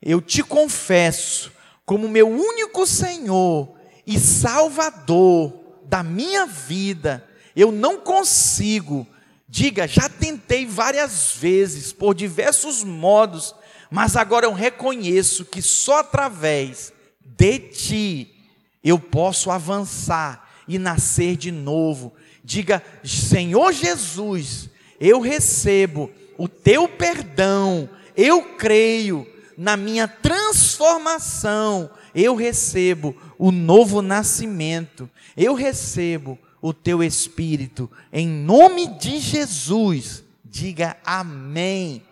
[0.00, 1.52] eu te confesso
[1.84, 3.74] como meu único Senhor
[4.06, 5.52] e Salvador
[5.84, 7.28] da minha vida.
[7.54, 9.06] Eu não consigo.
[9.46, 13.54] Diga, já tentei várias vezes, por diversos modos,
[13.90, 16.90] mas agora eu reconheço que só através
[17.22, 18.34] de ti
[18.82, 22.14] eu posso avançar e nascer de novo.
[22.42, 29.26] Diga, Senhor Jesus, eu recebo o teu perdão, eu creio
[29.56, 38.86] na minha transformação, eu recebo o novo nascimento, eu recebo o teu espírito, em nome
[38.98, 40.24] de Jesus.
[40.44, 42.02] Diga amém,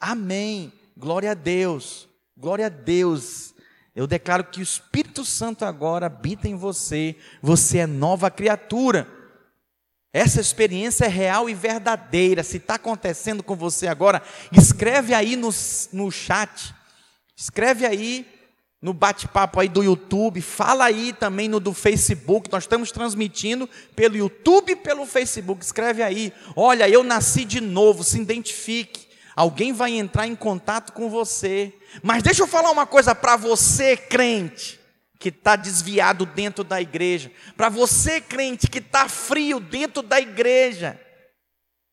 [0.00, 3.54] amém, glória a Deus, glória a Deus.
[3.94, 9.17] Eu declaro que o Espírito Santo agora habita em você, você é nova criatura.
[10.18, 12.42] Essa experiência é real e verdadeira.
[12.42, 15.50] Se está acontecendo com você agora, escreve aí no,
[15.92, 16.74] no chat,
[17.36, 18.26] escreve aí
[18.82, 24.16] no bate-papo aí do YouTube, fala aí também no do Facebook, nós estamos transmitindo pelo
[24.16, 29.06] YouTube e pelo Facebook, escreve aí, olha, eu nasci de novo, se identifique,
[29.36, 33.96] alguém vai entrar em contato com você, mas deixa eu falar uma coisa para você,
[33.96, 34.80] crente,
[35.18, 40.98] que está desviado dentro da igreja, para você, crente, que está frio dentro da igreja,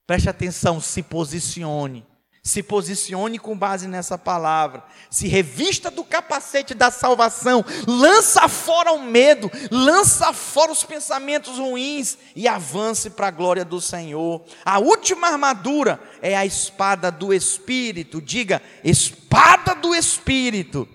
[0.05, 2.05] preste atenção, se posicione,
[2.43, 9.01] se posicione com base nessa palavra, se revista do capacete da salvação, lança fora o
[9.01, 14.45] medo, lança fora os pensamentos ruins e avance para a glória do Senhor.
[14.63, 20.87] A última armadura é a espada do Espírito, diga, espada do Espírito.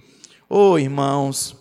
[0.48, 1.59] Oh, irmãos,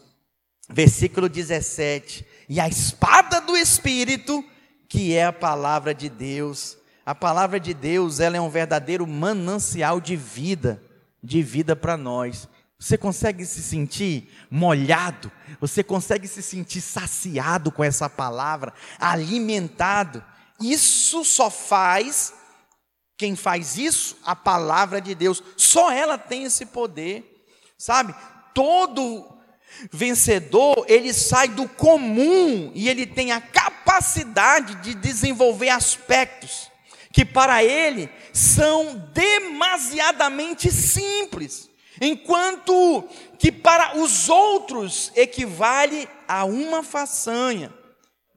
[0.69, 4.43] versículo 17: e a espada do Espírito,
[4.87, 9.99] que é a palavra de Deus a palavra de Deus, ela é um verdadeiro manancial
[9.99, 10.79] de vida,
[11.23, 12.47] de vida para nós.
[12.77, 15.31] Você consegue se sentir molhado?
[15.59, 20.23] Você consegue se sentir saciado com essa palavra, alimentado?
[20.61, 22.31] Isso só faz
[23.17, 25.41] quem faz isso, a palavra de Deus.
[25.57, 27.43] Só ela tem esse poder.
[27.75, 28.13] Sabe?
[28.53, 29.25] Todo
[29.91, 36.69] vencedor, ele sai do comum e ele tem a capacidade de desenvolver aspectos
[37.11, 43.03] que para ele são demasiadamente simples, enquanto
[43.37, 47.73] que para os outros equivale a uma façanha.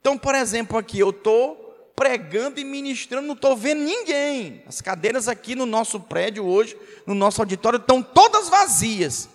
[0.01, 4.63] Então, por exemplo, aqui eu estou pregando e ministrando, não estou vendo ninguém.
[4.67, 6.77] As cadeiras aqui no nosso prédio hoje,
[7.07, 9.29] no nosso auditório, estão todas vazias.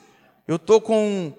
[0.47, 1.33] Eu estou com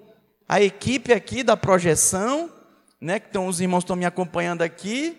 [0.49, 2.51] a equipe aqui da projeção,
[2.99, 3.19] né?
[3.19, 5.15] Que estão, os irmãos estão me acompanhando aqui.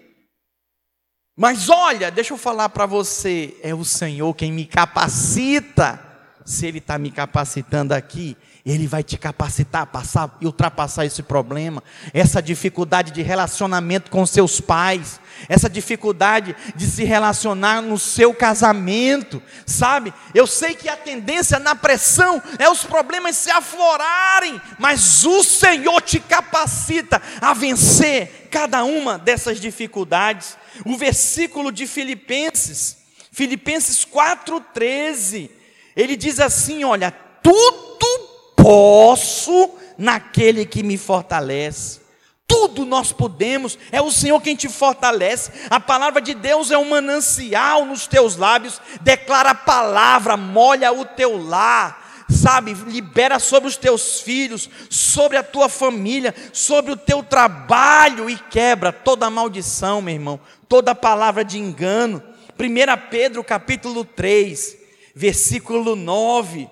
[1.37, 6.05] Mas olha, deixa eu falar para você, é o Senhor quem me capacita.
[6.45, 11.23] Se Ele está me capacitando aqui, Ele vai te capacitar a passar e ultrapassar esse
[11.23, 11.83] problema,
[12.13, 19.43] essa dificuldade de relacionamento com seus pais, essa dificuldade de se relacionar no seu casamento,
[19.65, 20.13] sabe?
[20.35, 26.03] Eu sei que a tendência na pressão é os problemas se aflorarem, mas o Senhor
[26.03, 30.59] te capacita a vencer cada uma dessas dificuldades.
[30.85, 32.99] O versículo de Filipenses,
[33.33, 35.49] Filipenses 4,13,
[35.97, 37.11] ele diz assim: Olha,
[37.43, 38.30] tudo
[38.63, 42.01] posso naquele que me fortalece.
[42.47, 45.53] Tudo nós podemos, é o Senhor quem te fortalece.
[45.71, 51.05] A palavra de Deus é um manancial nos teus lábios, declara a palavra, molha o
[51.05, 57.23] teu lar sabe, libera sobre os teus filhos, sobre a tua família, sobre o teu
[57.23, 62.23] trabalho e quebra toda maldição, meu irmão, toda palavra de engano.
[62.59, 64.77] 1 Pedro capítulo 3,
[65.15, 66.69] versículo 9,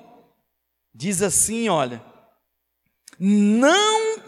[0.99, 2.03] diz assim: olha,
[3.18, 4.18] não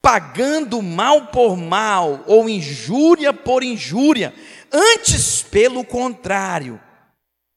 [0.00, 4.32] pagando mal por mal ou injúria por injúria,
[4.72, 6.80] antes pelo contrário,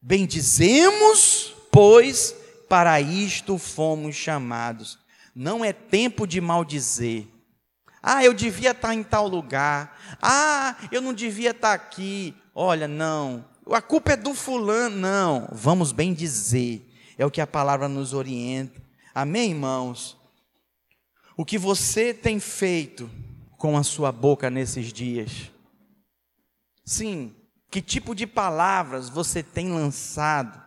[0.01, 2.35] bendizemos, pois
[2.67, 4.97] para isto fomos chamados.
[5.35, 7.27] Não é tempo de maldizer.
[8.01, 9.97] Ah, eu devia estar em tal lugar.
[10.19, 12.33] Ah, eu não devia estar aqui.
[12.55, 13.45] Olha, não.
[13.71, 14.95] A culpa é do fulano.
[14.95, 15.47] Não.
[15.51, 16.88] Vamos bem dizer.
[17.19, 18.81] É o que a palavra nos orienta.
[19.13, 20.17] Amém, irmãos?
[21.35, 23.11] O que você tem feito
[23.57, 25.51] com a sua boca nesses dias?
[26.85, 27.35] Sim.
[27.69, 30.63] Que tipo de palavras você tem lançado?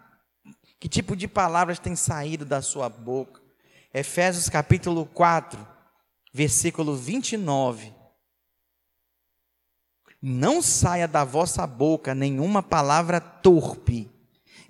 [0.78, 3.40] Que tipo de palavras tem saído da sua boca?
[3.94, 5.66] Efésios capítulo 4,
[6.34, 7.94] versículo 29.
[10.20, 14.10] Não saia da vossa boca nenhuma palavra torpe,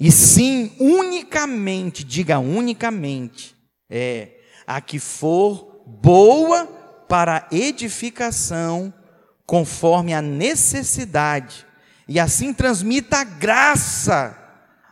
[0.05, 3.55] e sim unicamente, diga unicamente,
[3.88, 6.66] é a que for boa
[7.09, 8.92] para edificação,
[9.46, 11.64] conforme a necessidade,
[12.09, 14.36] e assim transmita a graça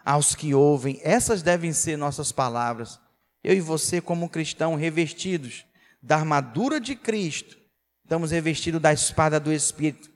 [0.05, 1.01] aos que ouvem.
[1.03, 3.01] Essas devem ser nossas palavras.
[3.43, 5.65] Eu e você, como cristão, revestidos
[6.01, 7.59] da armadura de Cristo,
[8.05, 10.09] estamos revestidos da espada do Espírito,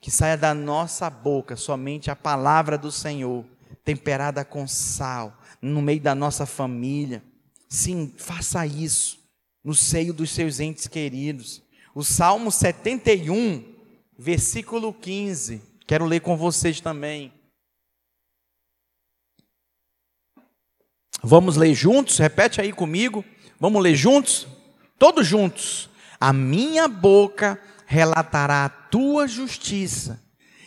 [0.00, 3.44] que saia da nossa boca somente a palavra do Senhor,
[3.84, 7.22] temperada com sal, no meio da nossa família.
[7.68, 9.18] Sim, faça isso
[9.64, 11.62] no seio dos seus entes queridos.
[11.94, 13.64] O Salmo 71,
[14.18, 15.62] versículo 15.
[15.86, 17.32] Quero ler com vocês também.
[21.22, 22.18] Vamos ler juntos?
[22.18, 23.24] Repete aí comigo.
[23.60, 24.46] Vamos ler juntos?
[24.98, 25.88] Todos juntos.
[26.18, 30.20] A minha boca relatará a tua justiça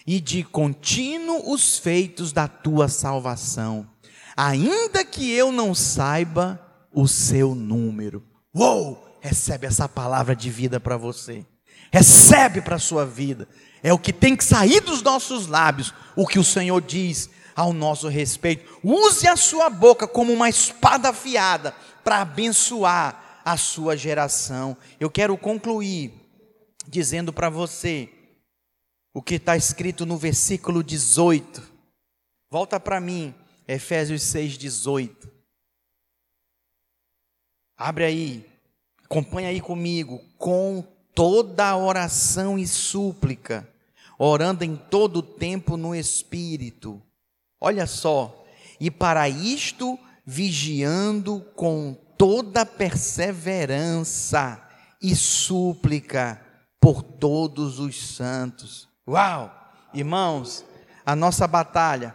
[0.06, 3.88] e de contínuo os feitos da tua salvação,
[4.36, 6.60] ainda que eu não saiba
[6.94, 8.24] o seu número.
[8.54, 9.06] Uou!
[9.26, 11.44] recebe essa palavra de vida para você.
[11.92, 13.48] Recebe para a sua vida.
[13.82, 17.74] É o que tem que sair dos nossos lábios, o que o Senhor diz ao
[17.74, 18.80] nosso respeito.
[18.84, 24.78] Use a sua boca como uma espada afiada para abençoar a sua geração.
[25.00, 26.14] Eu quero concluir
[26.88, 28.10] dizendo para você
[29.16, 31.64] o que está escrito no versículo 18.
[32.52, 33.34] Volta para mim,
[33.66, 35.32] Efésios 6, 18.
[37.78, 38.46] Abre aí.
[39.06, 40.20] Acompanha aí comigo.
[40.38, 43.66] Com toda oração e súplica,
[44.20, 47.02] orando em todo tempo no Espírito.
[47.62, 48.46] Olha só.
[48.82, 54.62] E para isto, vigiando com toda perseverança
[55.02, 56.46] e súplica
[56.82, 58.94] por todos os santos.
[59.08, 59.52] Uau!
[59.94, 60.66] Irmãos,
[61.06, 62.14] a nossa batalha,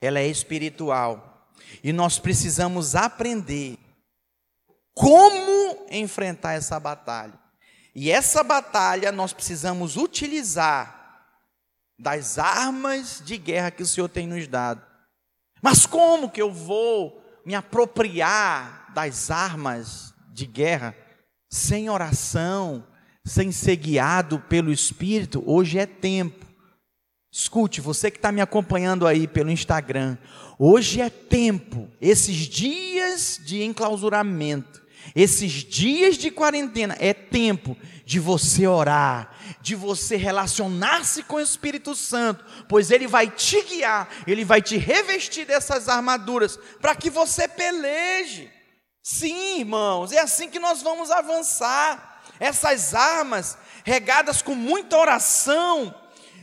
[0.00, 1.48] ela é espiritual.
[1.84, 3.78] E nós precisamos aprender
[4.94, 7.38] como enfrentar essa batalha.
[7.94, 11.24] E essa batalha nós precisamos utilizar
[11.98, 14.84] das armas de guerra que o Senhor tem nos dado.
[15.62, 20.96] Mas como que eu vou me apropriar das armas de guerra
[21.50, 22.86] sem oração,
[23.24, 25.42] sem ser guiado pelo Espírito?
[25.46, 26.46] Hoje é tempo.
[27.32, 30.18] Escute, você que está me acompanhando aí pelo Instagram,
[30.58, 34.82] hoje é tempo, esses dias de enclausuramento,
[35.14, 41.94] esses dias de quarentena é tempo de você orar, de você relacionar-se com o Espírito
[41.94, 47.46] Santo, pois ele vai te guiar, ele vai te revestir dessas armaduras para que você
[47.46, 48.50] peleje.
[49.00, 52.09] Sim, irmãos, é assim que nós vamos avançar.
[52.40, 55.94] Essas armas regadas com muita oração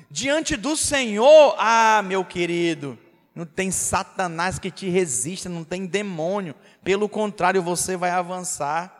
[0.09, 2.97] diante do Senhor, ah, meu querido,
[3.35, 8.93] não tem Satanás que te resista, não tem demônio pelo contrário, você vai avançar.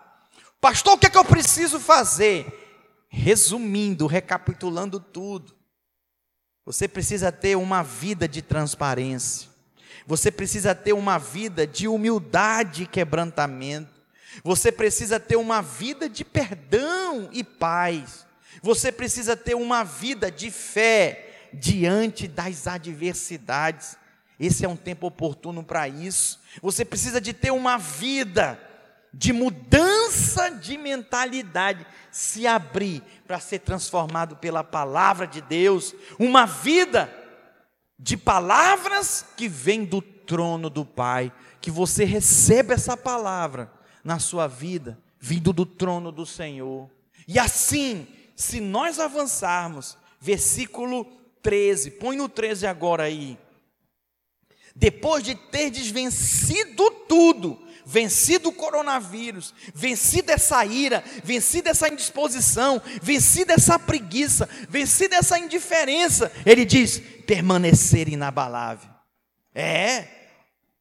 [0.59, 2.45] Pastor, o que é que eu preciso fazer?
[3.07, 5.55] Resumindo, recapitulando tudo.
[6.65, 9.49] Você precisa ter uma vida de transparência.
[10.05, 13.96] Você precisa ter uma vida de humildade e quebrantamento.
[14.43, 18.25] Você precisa ter uma vida de perdão e paz.
[18.61, 23.97] Você precisa ter uma vida de fé diante das adversidades.
[24.39, 26.39] Esse é um tempo oportuno para isso.
[26.61, 28.59] Você precisa de ter uma vida
[29.13, 37.11] de mudança de mentalidade, se abrir para ser transformado pela palavra de Deus, uma vida
[37.97, 43.71] de palavras que vem do trono do Pai, que você receba essa palavra
[44.07, 46.89] na sua vida, vindo do trono do Senhor.
[47.27, 51.05] E assim, se nós avançarmos, versículo
[51.41, 53.37] 13, põe no 13 agora aí
[54.79, 63.51] depois de ter vencido tudo, vencido o coronavírus, vencido essa ira, vencido essa indisposição, vencido
[63.53, 68.91] essa preguiça, vencido essa indiferença, ele diz: permanecer inabalável.
[69.55, 70.16] É,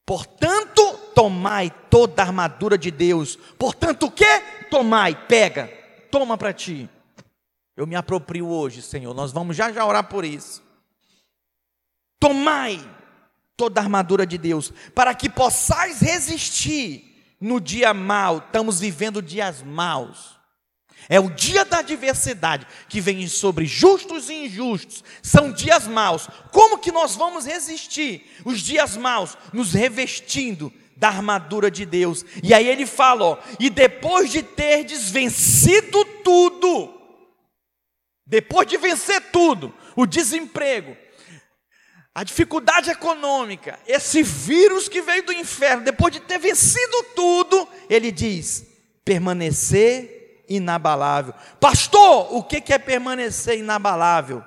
[0.06, 3.36] portanto, tomai toda a armadura de Deus.
[3.58, 4.40] Portanto, o que?
[4.70, 5.68] Tomai, pega,
[6.10, 6.88] toma para ti.
[7.76, 9.12] Eu me aproprio hoje, Senhor.
[9.12, 10.62] Nós vamos já já orar por isso.
[12.18, 12.80] Tomai
[13.56, 18.38] toda a armadura de Deus, para que possais resistir no dia mau.
[18.38, 20.35] Estamos vivendo dias maus.
[21.08, 25.04] É o dia da adversidade que vem sobre justos e injustos.
[25.22, 26.28] São dias maus.
[26.50, 29.36] Como que nós vamos resistir os dias maus?
[29.52, 32.24] Nos revestindo da armadura de Deus.
[32.42, 36.92] E aí ele fala, ó, e depois de ter vencido tudo,
[38.26, 40.96] depois de vencer tudo, o desemprego,
[42.14, 48.10] a dificuldade econômica, esse vírus que veio do inferno, depois de ter vencido tudo, ele
[48.10, 48.66] diz:
[49.04, 50.15] permanecer
[50.48, 51.34] inabalável.
[51.60, 54.42] Pastor, o que é permanecer inabalável?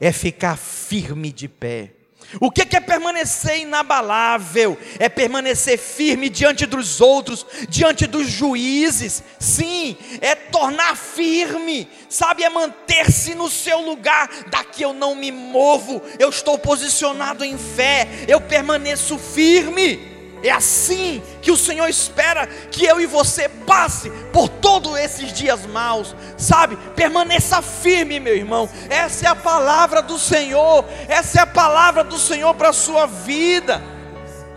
[0.00, 1.92] É ficar firme de pé.
[2.40, 4.76] O que é permanecer inabalável?
[4.98, 9.22] É permanecer firme diante dos outros, diante dos juízes.
[9.38, 12.42] Sim, é tornar firme, sabe?
[12.42, 14.28] É manter-se no seu lugar.
[14.50, 20.13] Daqui eu não me movo, eu estou posicionado em fé, eu permaneço firme.
[20.44, 25.64] É assim que o Senhor espera que eu e você passe por todos esses dias
[25.64, 26.76] maus, sabe?
[26.94, 28.68] Permaneça firme, meu irmão.
[28.90, 30.84] Essa é a palavra do Senhor.
[31.08, 33.82] Essa é a palavra do Senhor para a sua vida.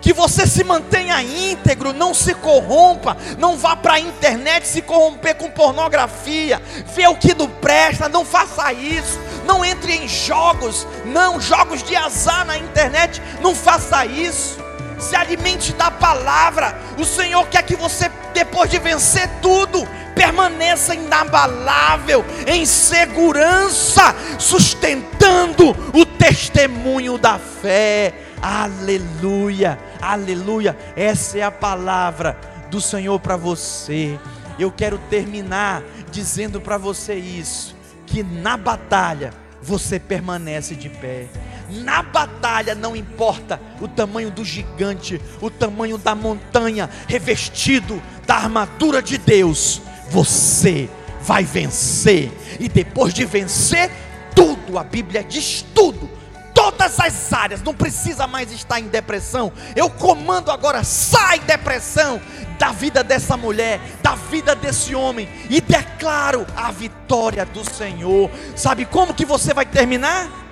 [0.02, 5.36] Que você se mantenha íntegro, não se corrompa, não vá para a internet se corromper
[5.36, 6.62] com pornografia,
[6.94, 11.96] vê o que não presta, não faça isso, não entre em jogos, não, jogos de
[11.96, 14.67] azar na internet, não faça isso
[15.00, 16.78] se alimente da palavra.
[16.98, 26.06] O Senhor quer que você, depois de vencer tudo, permaneça inabalável, em segurança, sustentando o
[26.06, 28.14] testemunho da fé.
[28.42, 30.78] Aleluia, aleluia.
[30.96, 32.38] Essa é a palavra
[32.70, 34.20] do Senhor para você.
[34.60, 37.76] Eu quero terminar dizendo para você isso:
[38.06, 41.28] que na batalha você permanece de pé.
[41.70, 49.02] Na batalha não importa o tamanho do gigante, o tamanho da montanha, revestido da armadura
[49.02, 50.90] de Deus, você
[51.22, 52.32] vai vencer.
[52.60, 53.92] E depois de vencer,
[54.34, 56.10] tudo, a Bíblia diz tudo,
[56.54, 59.52] todas as áreas, não precisa mais estar em depressão.
[59.76, 62.22] Eu comando agora, sai depressão
[62.58, 68.32] da vida dessa mulher, da vida desse homem e declaro a vitória do Senhor.
[68.56, 70.47] Sabe como que você vai terminar?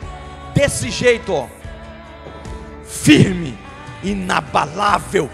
[0.56, 1.48] Desse jeito, ó,
[2.86, 3.56] firme,
[4.02, 5.30] inabalável.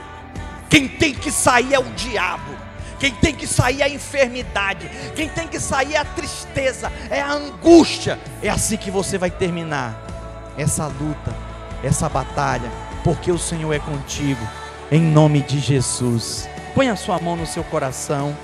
[0.68, 2.60] Quem tem que sair é o diabo.
[3.00, 4.90] Quem tem que sair é a enfermidade.
[5.16, 8.20] Quem tem que sair é a tristeza, é a angústia.
[8.42, 10.06] É assim que você vai terminar
[10.58, 11.36] essa luta,
[11.84, 12.70] essa batalha,
[13.04, 14.42] porque o Senhor é contigo.
[14.92, 16.50] Em nome de Jesus.
[16.76, 18.38] Põe a sua mão no seu coração.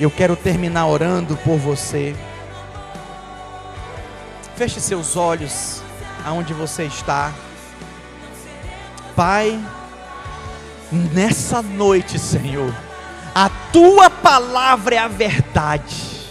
[0.00, 2.16] Eu quero terminar orando por você.
[4.60, 5.82] Feche seus olhos
[6.22, 7.32] aonde você está.
[9.16, 9.58] Pai,
[10.92, 12.70] nessa noite, Senhor,
[13.34, 16.30] a tua palavra é a verdade,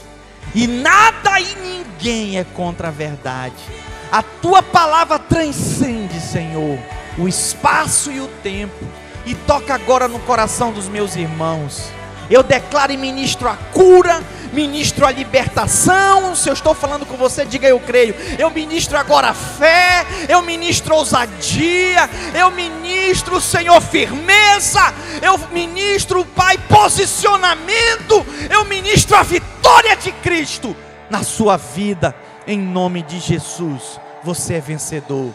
[0.53, 3.63] e nada e ninguém é contra a verdade.
[4.11, 6.77] A tua palavra transcende, Senhor,
[7.17, 8.85] o espaço e o tempo,
[9.25, 11.91] e toca agora no coração dos meus irmãos.
[12.29, 14.21] Eu declaro e ministro a cura,
[14.53, 16.35] ministro a libertação.
[16.35, 18.15] Se eu estou falando com você, diga eu creio.
[18.37, 26.57] Eu ministro agora a fé, eu ministro ousadia, eu ministro, Senhor, firmeza, eu ministro, Pai,
[26.57, 30.75] posicionamento, eu ministro a vitória de Cristo
[31.09, 32.15] na sua vida,
[32.45, 33.99] em nome de Jesus.
[34.23, 35.31] Você é vencedor,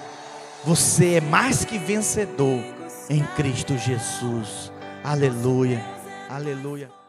[0.64, 2.62] você é mais que vencedor
[3.08, 4.72] em Cristo Jesus.
[5.02, 5.84] Aleluia,
[6.34, 7.03] aleluia.